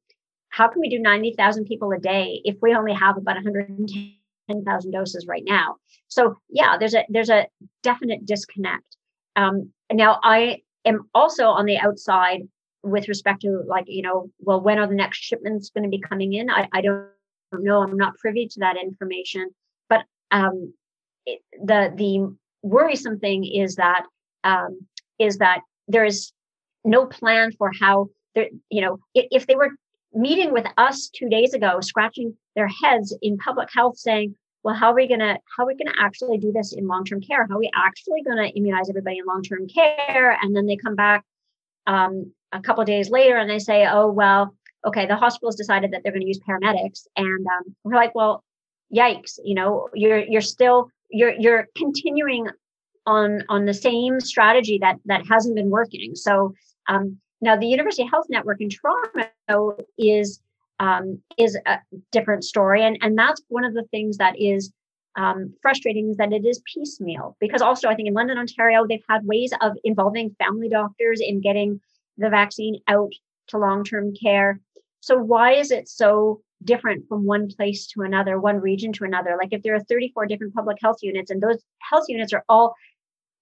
[0.60, 5.26] how can we do 90,000 people a day if we only have about 110,000 doses
[5.26, 5.76] right now?
[6.08, 7.46] So yeah, there's a there's a
[7.82, 8.84] definite disconnect.
[9.36, 12.42] Um, now I am also on the outside
[12.82, 15.98] with respect to like you know well when are the next shipments going to be
[15.98, 16.50] coming in?
[16.50, 17.08] I, I don't
[17.54, 17.82] know.
[17.82, 19.48] I'm not privy to that information,
[19.88, 20.74] but um,
[21.24, 24.02] it, the the worrisome thing is that
[24.44, 24.80] um,
[25.18, 26.32] is that there is
[26.84, 29.70] no plan for how there you know if, if they were
[30.12, 34.90] meeting with us two days ago, scratching their heads in public health, saying, "Well, how
[34.90, 37.46] are we gonna how are we gonna actually do this in long term care?
[37.46, 40.96] How are we actually gonna immunize everybody in long term care?" And then they come
[40.96, 41.24] back
[41.86, 44.54] um, a couple days later and they say, "Oh, well,
[44.84, 48.44] okay, the hospital's decided that they're to use paramedics," and um, we're like, "Well,
[48.94, 49.38] yikes!
[49.44, 52.48] You know, you're you're still you're you're continuing
[53.06, 56.54] on on the same strategy that that hasn't been working." So
[56.88, 60.40] um, now, the University Health Network in Toronto is
[60.78, 61.78] um, is a
[62.10, 64.72] different story, and and that's one of the things that is
[65.16, 67.36] um, frustrating is that it is piecemeal.
[67.40, 71.40] Because also, I think in London, Ontario, they've had ways of involving family doctors in
[71.40, 71.80] getting
[72.18, 73.12] the vaccine out
[73.48, 74.60] to long term care.
[75.00, 79.36] So why is it so different from one place to another, one region to another?
[79.40, 82.74] Like if there are 34 different public health units, and those health units are all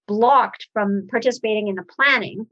[0.07, 2.47] blocked from participating in the planning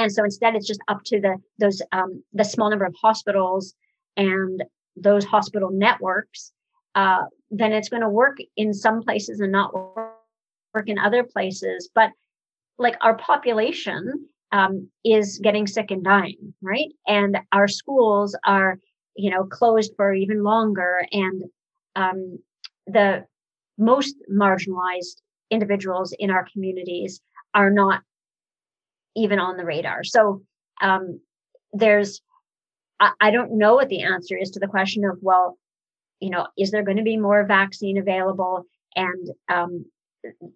[0.00, 3.74] and so instead it's just up to the those um, the small number of hospitals
[4.16, 4.62] and
[4.96, 6.52] those hospital networks
[6.94, 11.90] uh, then it's going to work in some places and not work in other places.
[11.94, 12.10] But
[12.78, 16.88] like our population um, is getting sick and dying right?
[17.06, 18.78] And our schools are
[19.16, 21.06] you know closed for even longer.
[21.12, 21.44] And
[21.96, 22.38] um,
[22.86, 23.24] the
[23.78, 27.20] most marginalized individuals in our communities
[27.54, 28.02] are not
[29.16, 30.04] even on the radar.
[30.04, 30.42] So
[30.80, 31.20] um,
[31.72, 32.20] there's,
[32.98, 35.58] I, I don't know what the answer is to the question of, well,
[36.20, 38.64] you know, is there going to be more vaccine available?
[38.94, 39.86] And um,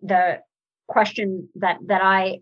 [0.02, 0.40] the
[0.86, 2.40] question that that I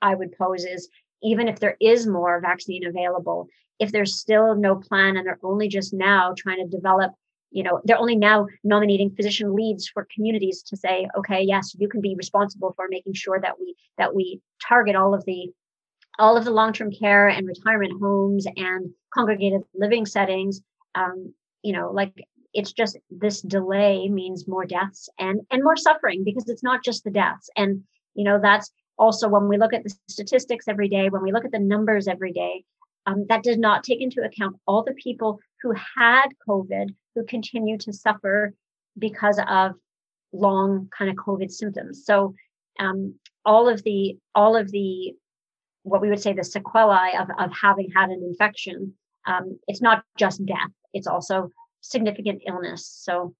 [0.00, 0.88] I would pose is
[1.22, 3.48] even if there is more vaccine available,
[3.80, 7.12] if there's still no plan and they're only just now trying to develop,
[7.50, 11.88] you know, they're only now nominating physician leads for communities to say, okay, yes, you
[11.88, 15.52] can be responsible for making sure that we that we target all of the
[16.18, 20.62] all of the long-term care and retirement homes and congregated living settings.
[20.94, 22.14] Um, you know, like
[22.56, 27.04] it's just this delay means more deaths and and more suffering because it's not just
[27.04, 27.82] the deaths and
[28.14, 31.44] you know that's also when we look at the statistics every day when we look
[31.44, 32.64] at the numbers every day
[33.04, 37.76] um, that does not take into account all the people who had covid who continue
[37.76, 38.54] to suffer
[38.98, 39.72] because of
[40.32, 42.34] long kind of covid symptoms so
[42.80, 43.14] um,
[43.46, 45.14] all of the all of the
[45.84, 48.92] what we would say the sequelae of, of having had an infection
[49.26, 52.86] um, it's not just death it's also significant illness.
[52.86, 53.34] So,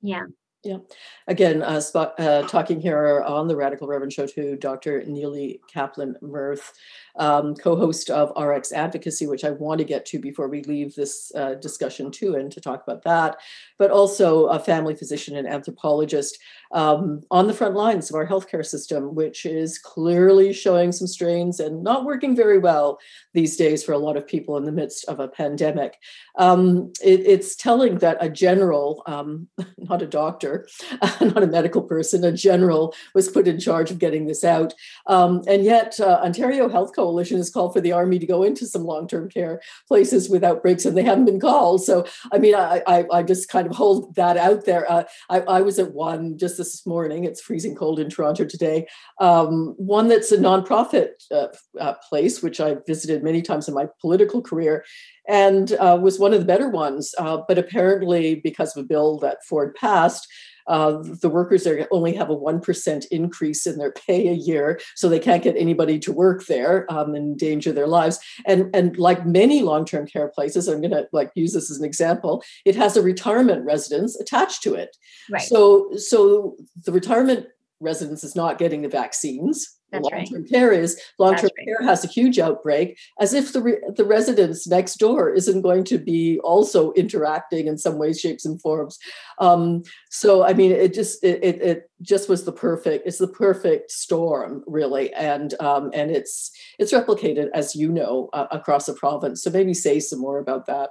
[0.00, 0.24] yeah.
[0.64, 0.78] Yeah.
[1.26, 5.00] Again, uh, uh, talking here on the Radical Reverend Show to Dr.
[5.00, 6.72] Nili Kaplan Myrth,
[7.18, 11.32] um, co host of RxAdvocacy, which I want to get to before we leave this
[11.34, 13.38] uh, discussion too, and to talk about that,
[13.76, 16.38] but also a family physician and anthropologist
[16.72, 21.60] um, on the front lines of our healthcare system, which is clearly showing some strains
[21.60, 22.98] and not working very well
[23.34, 25.98] these days for a lot of people in the midst of a pandemic.
[26.38, 29.48] Um, it, it's telling that a general, um,
[29.78, 30.66] not a doctor,
[31.20, 34.72] not a medical person, a general was put in charge of getting this out.
[35.06, 38.66] Um, and yet, uh, Ontario Health Coalition has called for the army to go into
[38.66, 41.84] some long term care places with outbreaks, and they haven't been called.
[41.84, 44.90] So, I mean, I, I, I just kind of hold that out there.
[44.90, 47.24] Uh, I, I was at one just this morning.
[47.24, 48.86] It's freezing cold in Toronto today.
[49.20, 51.48] Um, one that's a nonprofit uh,
[51.80, 54.84] uh, place, which I visited many times in my political career,
[55.28, 57.14] and uh, was one of the better ones.
[57.18, 60.26] Uh, but apparently, because of a bill that Ford passed,
[60.66, 65.08] uh, the workers are only have a 1% increase in their pay a year, so
[65.08, 68.18] they can't get anybody to work there um, and endanger their lives.
[68.46, 71.84] And, and like many long-term care places, I'm going to like use this as an
[71.84, 74.96] example, it has a retirement residence attached to it.
[75.30, 75.42] Right.
[75.42, 77.46] So, so the retirement
[77.80, 80.50] residence is not getting the vaccines that's long-term right.
[80.50, 81.66] care is long-term right.
[81.66, 85.84] care has a huge outbreak as if the re- the residents next door isn't going
[85.84, 88.98] to be also interacting in some ways shapes and forms
[89.38, 93.28] um, so i mean it just it, it, it just was the perfect it's the
[93.28, 98.94] perfect storm really and um, and it's it's replicated as you know uh, across the
[98.94, 100.90] province so maybe say some more about that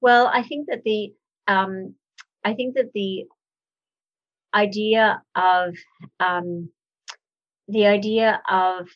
[0.00, 1.12] well i think that the
[1.46, 1.94] um,
[2.44, 3.26] i think that the
[4.54, 5.74] idea of
[6.20, 6.70] um,
[7.68, 8.88] the idea of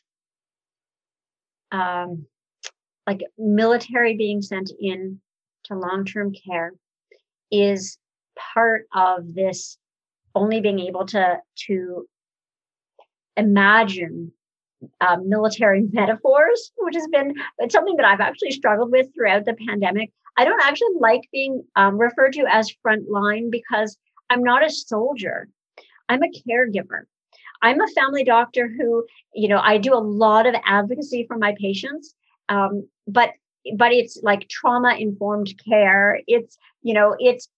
[1.71, 2.27] um,
[3.07, 5.21] like military being sent in
[5.65, 6.73] to long-term care
[7.51, 7.99] is
[8.55, 9.77] part of this
[10.35, 12.07] only being able to to
[13.37, 14.33] imagine
[15.01, 19.55] uh, military metaphors, which has been it's something that I've actually struggled with throughout the
[19.55, 20.11] pandemic.
[20.37, 23.99] I don't actually like being um, referred to as frontline because
[24.31, 25.49] I'm not a soldier.
[26.09, 27.03] I'm a caregiver.
[27.63, 31.55] I'm a family doctor who, you know, I do a lot of advocacy for my
[31.61, 32.15] patients,
[32.49, 33.31] um, but
[33.77, 36.21] but it's like trauma informed care.
[36.27, 37.49] It's you know, it's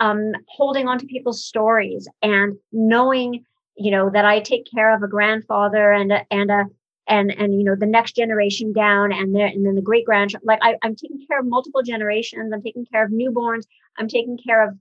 [0.00, 3.44] um, holding on to people's stories and knowing,
[3.76, 6.64] you know, that I take care of a grandfather and a, and a
[7.06, 10.42] and and you know the next generation down and there and then the great grandchild
[10.44, 12.52] like I, i'm taking care of multiple generations.
[12.54, 13.64] I'm taking care of newborns.
[13.98, 14.76] I'm taking care of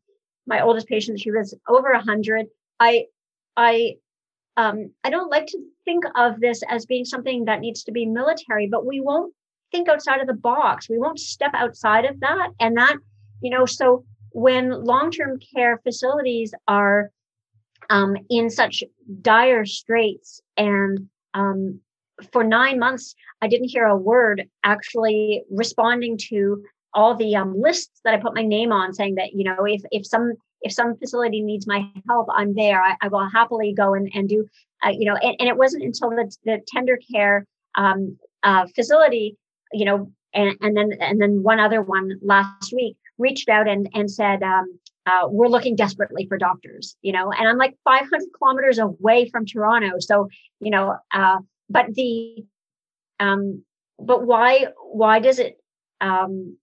[0.46, 1.20] my oldest patient.
[1.20, 2.48] She was over 100
[2.80, 3.06] i
[3.58, 3.96] i
[4.60, 8.06] um, I don't like to think of this as being something that needs to be
[8.06, 9.34] military, but we won't
[9.72, 10.90] think outside of the box.
[10.90, 12.50] We won't step outside of that.
[12.60, 12.98] And that,
[13.42, 14.04] you know, so
[14.34, 17.10] when long term care facilities are
[17.90, 18.84] um, in such
[19.22, 21.80] dire straits and um,
[22.34, 26.62] for nine months, I didn't hear a word actually responding to
[26.94, 29.84] all the um, lists that I put my name on saying that, you know, if,
[29.92, 32.82] if some if some facility needs my help, I'm there.
[32.82, 34.48] I, I will happily go and, and do,
[34.84, 37.46] uh, you know, and, and, it wasn't until the, the tender care
[37.76, 39.38] um, uh, facility,
[39.72, 43.90] you know, and, and then and then one other one last week reached out and
[43.94, 44.80] and said, um,
[45.10, 49.46] uh, we're looking desperately for doctors, you know, and I'm like 500 kilometers away from
[49.46, 49.98] Toronto.
[50.00, 50.30] So,
[50.60, 52.46] you know, uh, but the,
[53.20, 53.64] um,
[53.98, 55.58] but why, why does it,
[56.00, 56.58] um,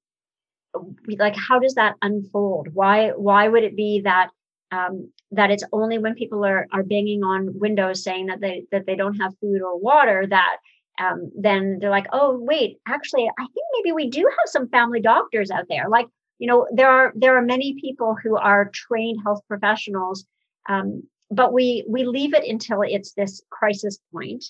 [1.18, 2.68] like how does that unfold?
[2.72, 4.30] Why why would it be that
[4.72, 8.86] um, that it's only when people are are banging on windows saying that they that
[8.86, 10.56] they don't have food or water that
[10.98, 15.00] um, then they're like oh wait actually i think maybe we do have some family
[15.00, 15.88] doctors out there.
[15.88, 16.06] Like
[16.38, 20.24] you know there are there are many people who are trained health professionals
[20.68, 24.44] um, but we we leave it until it's this crisis point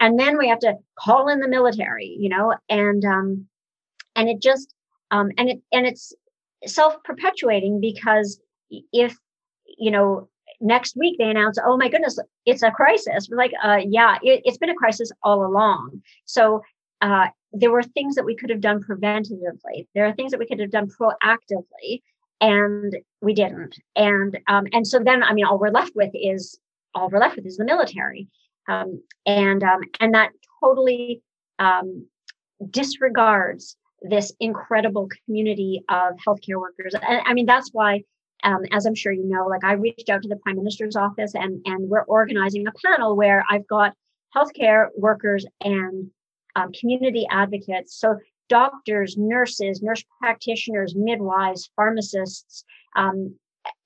[0.00, 3.46] and then we have to call in the military you know and um
[4.14, 4.74] and it just
[5.10, 6.12] um and it and it's
[6.64, 8.40] self-perpetuating because
[8.92, 9.16] if
[9.78, 10.28] you know
[10.60, 14.42] next week they announce oh my goodness it's a crisis we're like uh yeah it,
[14.46, 16.02] has been a crisis all along.
[16.24, 16.62] So
[17.02, 19.86] uh there were things that we could have done preventatively.
[19.94, 22.02] There are things that we could have done proactively
[22.40, 23.76] and we didn't.
[23.94, 26.58] And um and so then i mean all we're left with is
[26.94, 28.28] all we're left with is the military.
[28.68, 30.30] Um and um and that
[30.62, 31.22] totally
[31.58, 32.06] um
[32.70, 36.94] disregards this incredible community of healthcare workers.
[36.94, 38.02] And I mean, that's why,
[38.44, 41.34] um, as I'm sure you know, like I reached out to the Prime Minister's office
[41.34, 43.94] and, and we're organizing a panel where I've got
[44.36, 46.10] healthcare workers and
[46.54, 47.98] um, community advocates.
[47.98, 48.16] So
[48.48, 52.64] doctors, nurses, nurse practitioners, midwives, pharmacists,
[52.96, 53.34] um,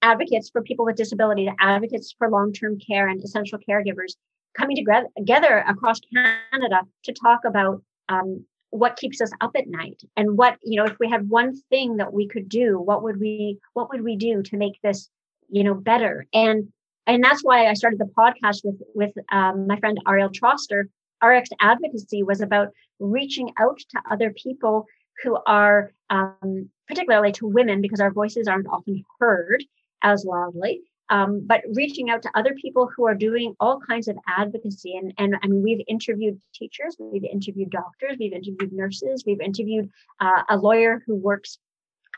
[0.03, 4.15] advocates for people with disability, advocates for long-term care and essential caregivers
[4.57, 10.03] coming together across Canada to talk about um, what keeps us up at night?
[10.16, 13.21] And what you know if we had one thing that we could do what would
[13.21, 15.09] we what would we do to make this
[15.49, 16.27] you know better?
[16.33, 16.73] And
[17.07, 20.85] and that's why i started the podcast with with um, my friend ariel troster.
[21.23, 22.68] Rx advocacy was about
[22.99, 24.87] reaching out to other people
[25.23, 29.62] who are um, particularly to women because our voices aren't often heard
[30.03, 30.81] as loudly
[31.11, 34.97] um, but reaching out to other people who are doing all kinds of advocacy.
[34.97, 39.91] And, and mean, we've interviewed teachers, we've interviewed doctors, we've interviewed nurses, we've interviewed
[40.21, 41.59] uh, a lawyer who works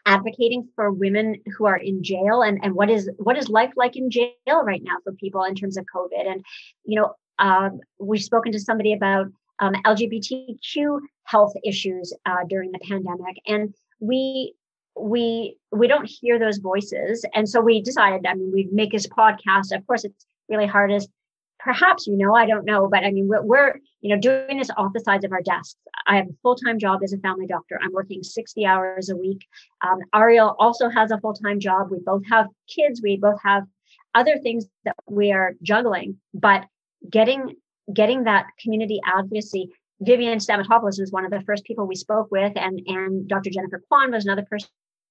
[0.05, 3.97] advocating for women who are in jail and, and what is what is life like
[3.97, 4.33] in jail
[4.65, 6.31] right now for people in terms of COVID.
[6.31, 6.45] And,
[6.85, 9.27] you know, um, we've spoken to somebody about
[9.61, 13.37] um, LGBTQ health issues uh, during the pandemic.
[13.47, 14.55] And we
[14.99, 17.25] we we don't hear those voices.
[17.35, 19.75] And so we decided i mean we'd make this podcast.
[19.75, 21.09] Of course it's really hard as
[21.59, 24.71] perhaps you know i don't know but i mean we're, we're you know doing this
[24.77, 25.77] off the sides of our desks.
[26.07, 27.79] I have a full-time job as a family doctor.
[27.81, 29.47] I'm working 60 hours a week.
[29.81, 31.91] Um, ariel also has a full-time job.
[31.91, 33.01] We both have kids.
[33.03, 33.63] We both have
[34.15, 36.65] other things that we are juggling but
[37.09, 37.55] getting
[37.93, 39.71] getting that community advocacy
[40.01, 43.51] Vivian Stamatopoulos was one of the first people we spoke with, and and Dr.
[43.51, 44.69] Jennifer Kwan was another person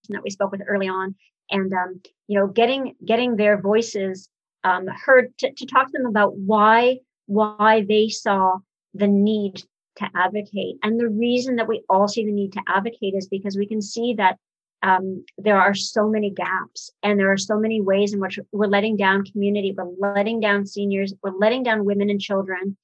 [0.10, 1.16] that we spoke with early on,
[1.49, 4.30] and um, you know, getting getting their voices
[4.64, 8.58] um, heard to, to talk to them about why why they saw
[8.93, 9.64] the need
[9.97, 13.58] to advocate, and the reason that we all see the need to advocate is because
[13.58, 14.38] we can see that
[14.84, 18.66] um, there are so many gaps and there are so many ways in which we're
[18.66, 22.76] letting down community, we're letting down seniors, we're letting down women and children,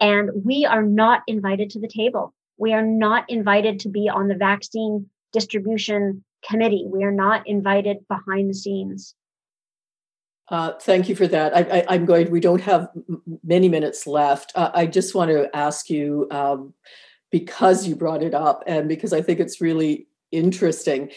[0.00, 2.34] and we are not invited to the table.
[2.56, 6.86] We are not invited to be on the vaccine distribution committee.
[6.86, 9.14] We are not invited behind the scenes.
[10.48, 11.56] Uh, thank you for that.
[11.56, 12.30] I, am going.
[12.30, 12.88] We don't have
[13.42, 14.52] many minutes left.
[14.54, 16.74] Uh, I just want to ask you um,
[17.30, 21.10] because you brought it up, and because I think it's really interesting.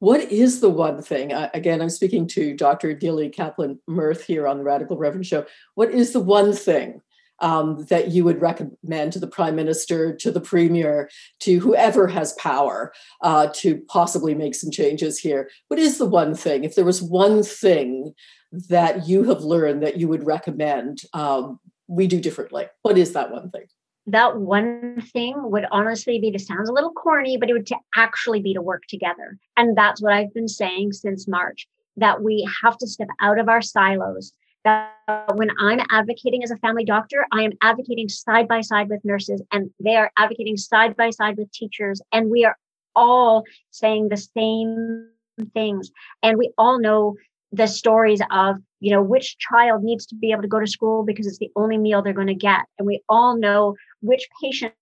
[0.00, 1.32] What is the one thing?
[1.32, 2.92] Uh, again, I'm speaking to Dr.
[2.96, 5.46] Nili Kaplan Myrth here on the Radical Reverend Show.
[5.76, 7.00] What is the one thing
[7.42, 12.32] um, that you would recommend to the prime minister, to the premier, to whoever has
[12.34, 15.50] power uh, to possibly make some changes here?
[15.68, 16.64] What is the one thing?
[16.64, 18.14] If there was one thing
[18.52, 23.30] that you have learned that you would recommend um, we do differently, what is that
[23.30, 23.66] one thing?
[24.06, 27.76] that one thing would honestly be this sounds a little corny, but it would to
[27.96, 29.38] actually be to work together.
[29.56, 33.48] And that's what I've been saying since March that we have to step out of
[33.48, 34.32] our silos
[34.64, 34.92] that
[35.34, 39.42] when I'm advocating as a family doctor, I am advocating side by side with nurses
[39.52, 42.00] and they are advocating side by side with teachers.
[42.12, 42.56] And we are
[42.94, 45.08] all saying the same
[45.54, 45.90] things.
[46.22, 47.16] And we all know
[47.50, 51.04] the stories of, you know, which child needs to be able to go to school
[51.04, 52.60] because it's the only meal they're going to get.
[52.78, 54.74] And we all know which patient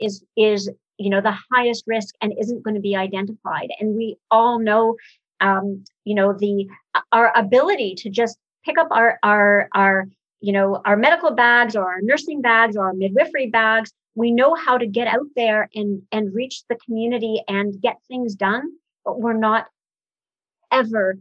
[0.00, 3.68] is, is, you know, the highest risk and isn't going to be identified.
[3.80, 4.96] And we all know
[5.40, 6.66] um, you know the
[7.12, 10.06] our ability to just pick up our our our
[10.40, 13.92] you know our medical bags or our nursing bags or our midwifery bags.
[14.14, 18.34] We know how to get out there and and reach the community and get things
[18.34, 18.64] done
[19.06, 19.68] but we're not
[20.70, 21.18] ever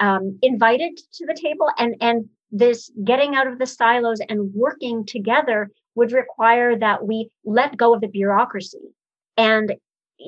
[0.00, 1.68] um, invited to the table.
[1.76, 7.28] And and this getting out of the silos and working together would require that we
[7.44, 8.78] let go of the bureaucracy.
[9.36, 9.74] And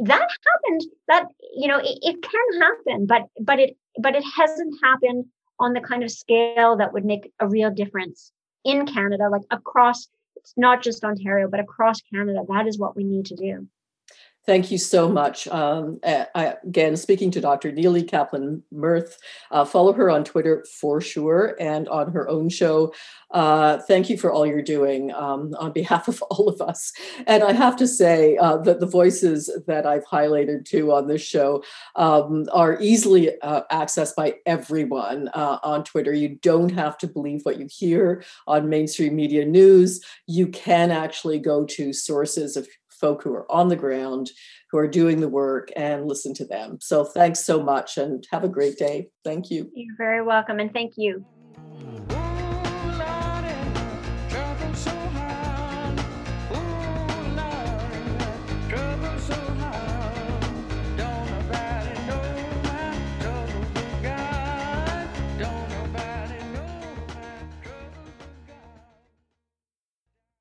[0.04, 1.26] that happened that
[1.56, 5.24] you know it, it can happen but but it but it hasn't happened
[5.60, 8.32] on the kind of scale that would make a real difference
[8.64, 12.40] in Canada, like across, it's not just Ontario, but across Canada.
[12.48, 13.68] That is what we need to do.
[14.46, 15.46] Thank you so much.
[15.48, 17.70] Um, I, again, speaking to Dr.
[17.72, 19.18] Nili Kaplan Myrth,
[19.50, 22.94] uh, follow her on Twitter for sure and on her own show.
[23.30, 26.90] Uh, thank you for all you're doing um, on behalf of all of us.
[27.26, 31.22] And I have to say uh, that the voices that I've highlighted too on this
[31.22, 31.62] show
[31.96, 36.14] um, are easily uh, accessed by everyone uh, on Twitter.
[36.14, 40.02] You don't have to believe what you hear on mainstream media news.
[40.26, 42.66] You can actually go to sources of
[43.00, 44.30] folk who are on the ground,
[44.70, 46.78] who are doing the work, and listen to them.
[46.80, 49.08] So thanks so much and have a great day.
[49.24, 49.70] Thank you.
[49.74, 51.24] You're very welcome and thank you.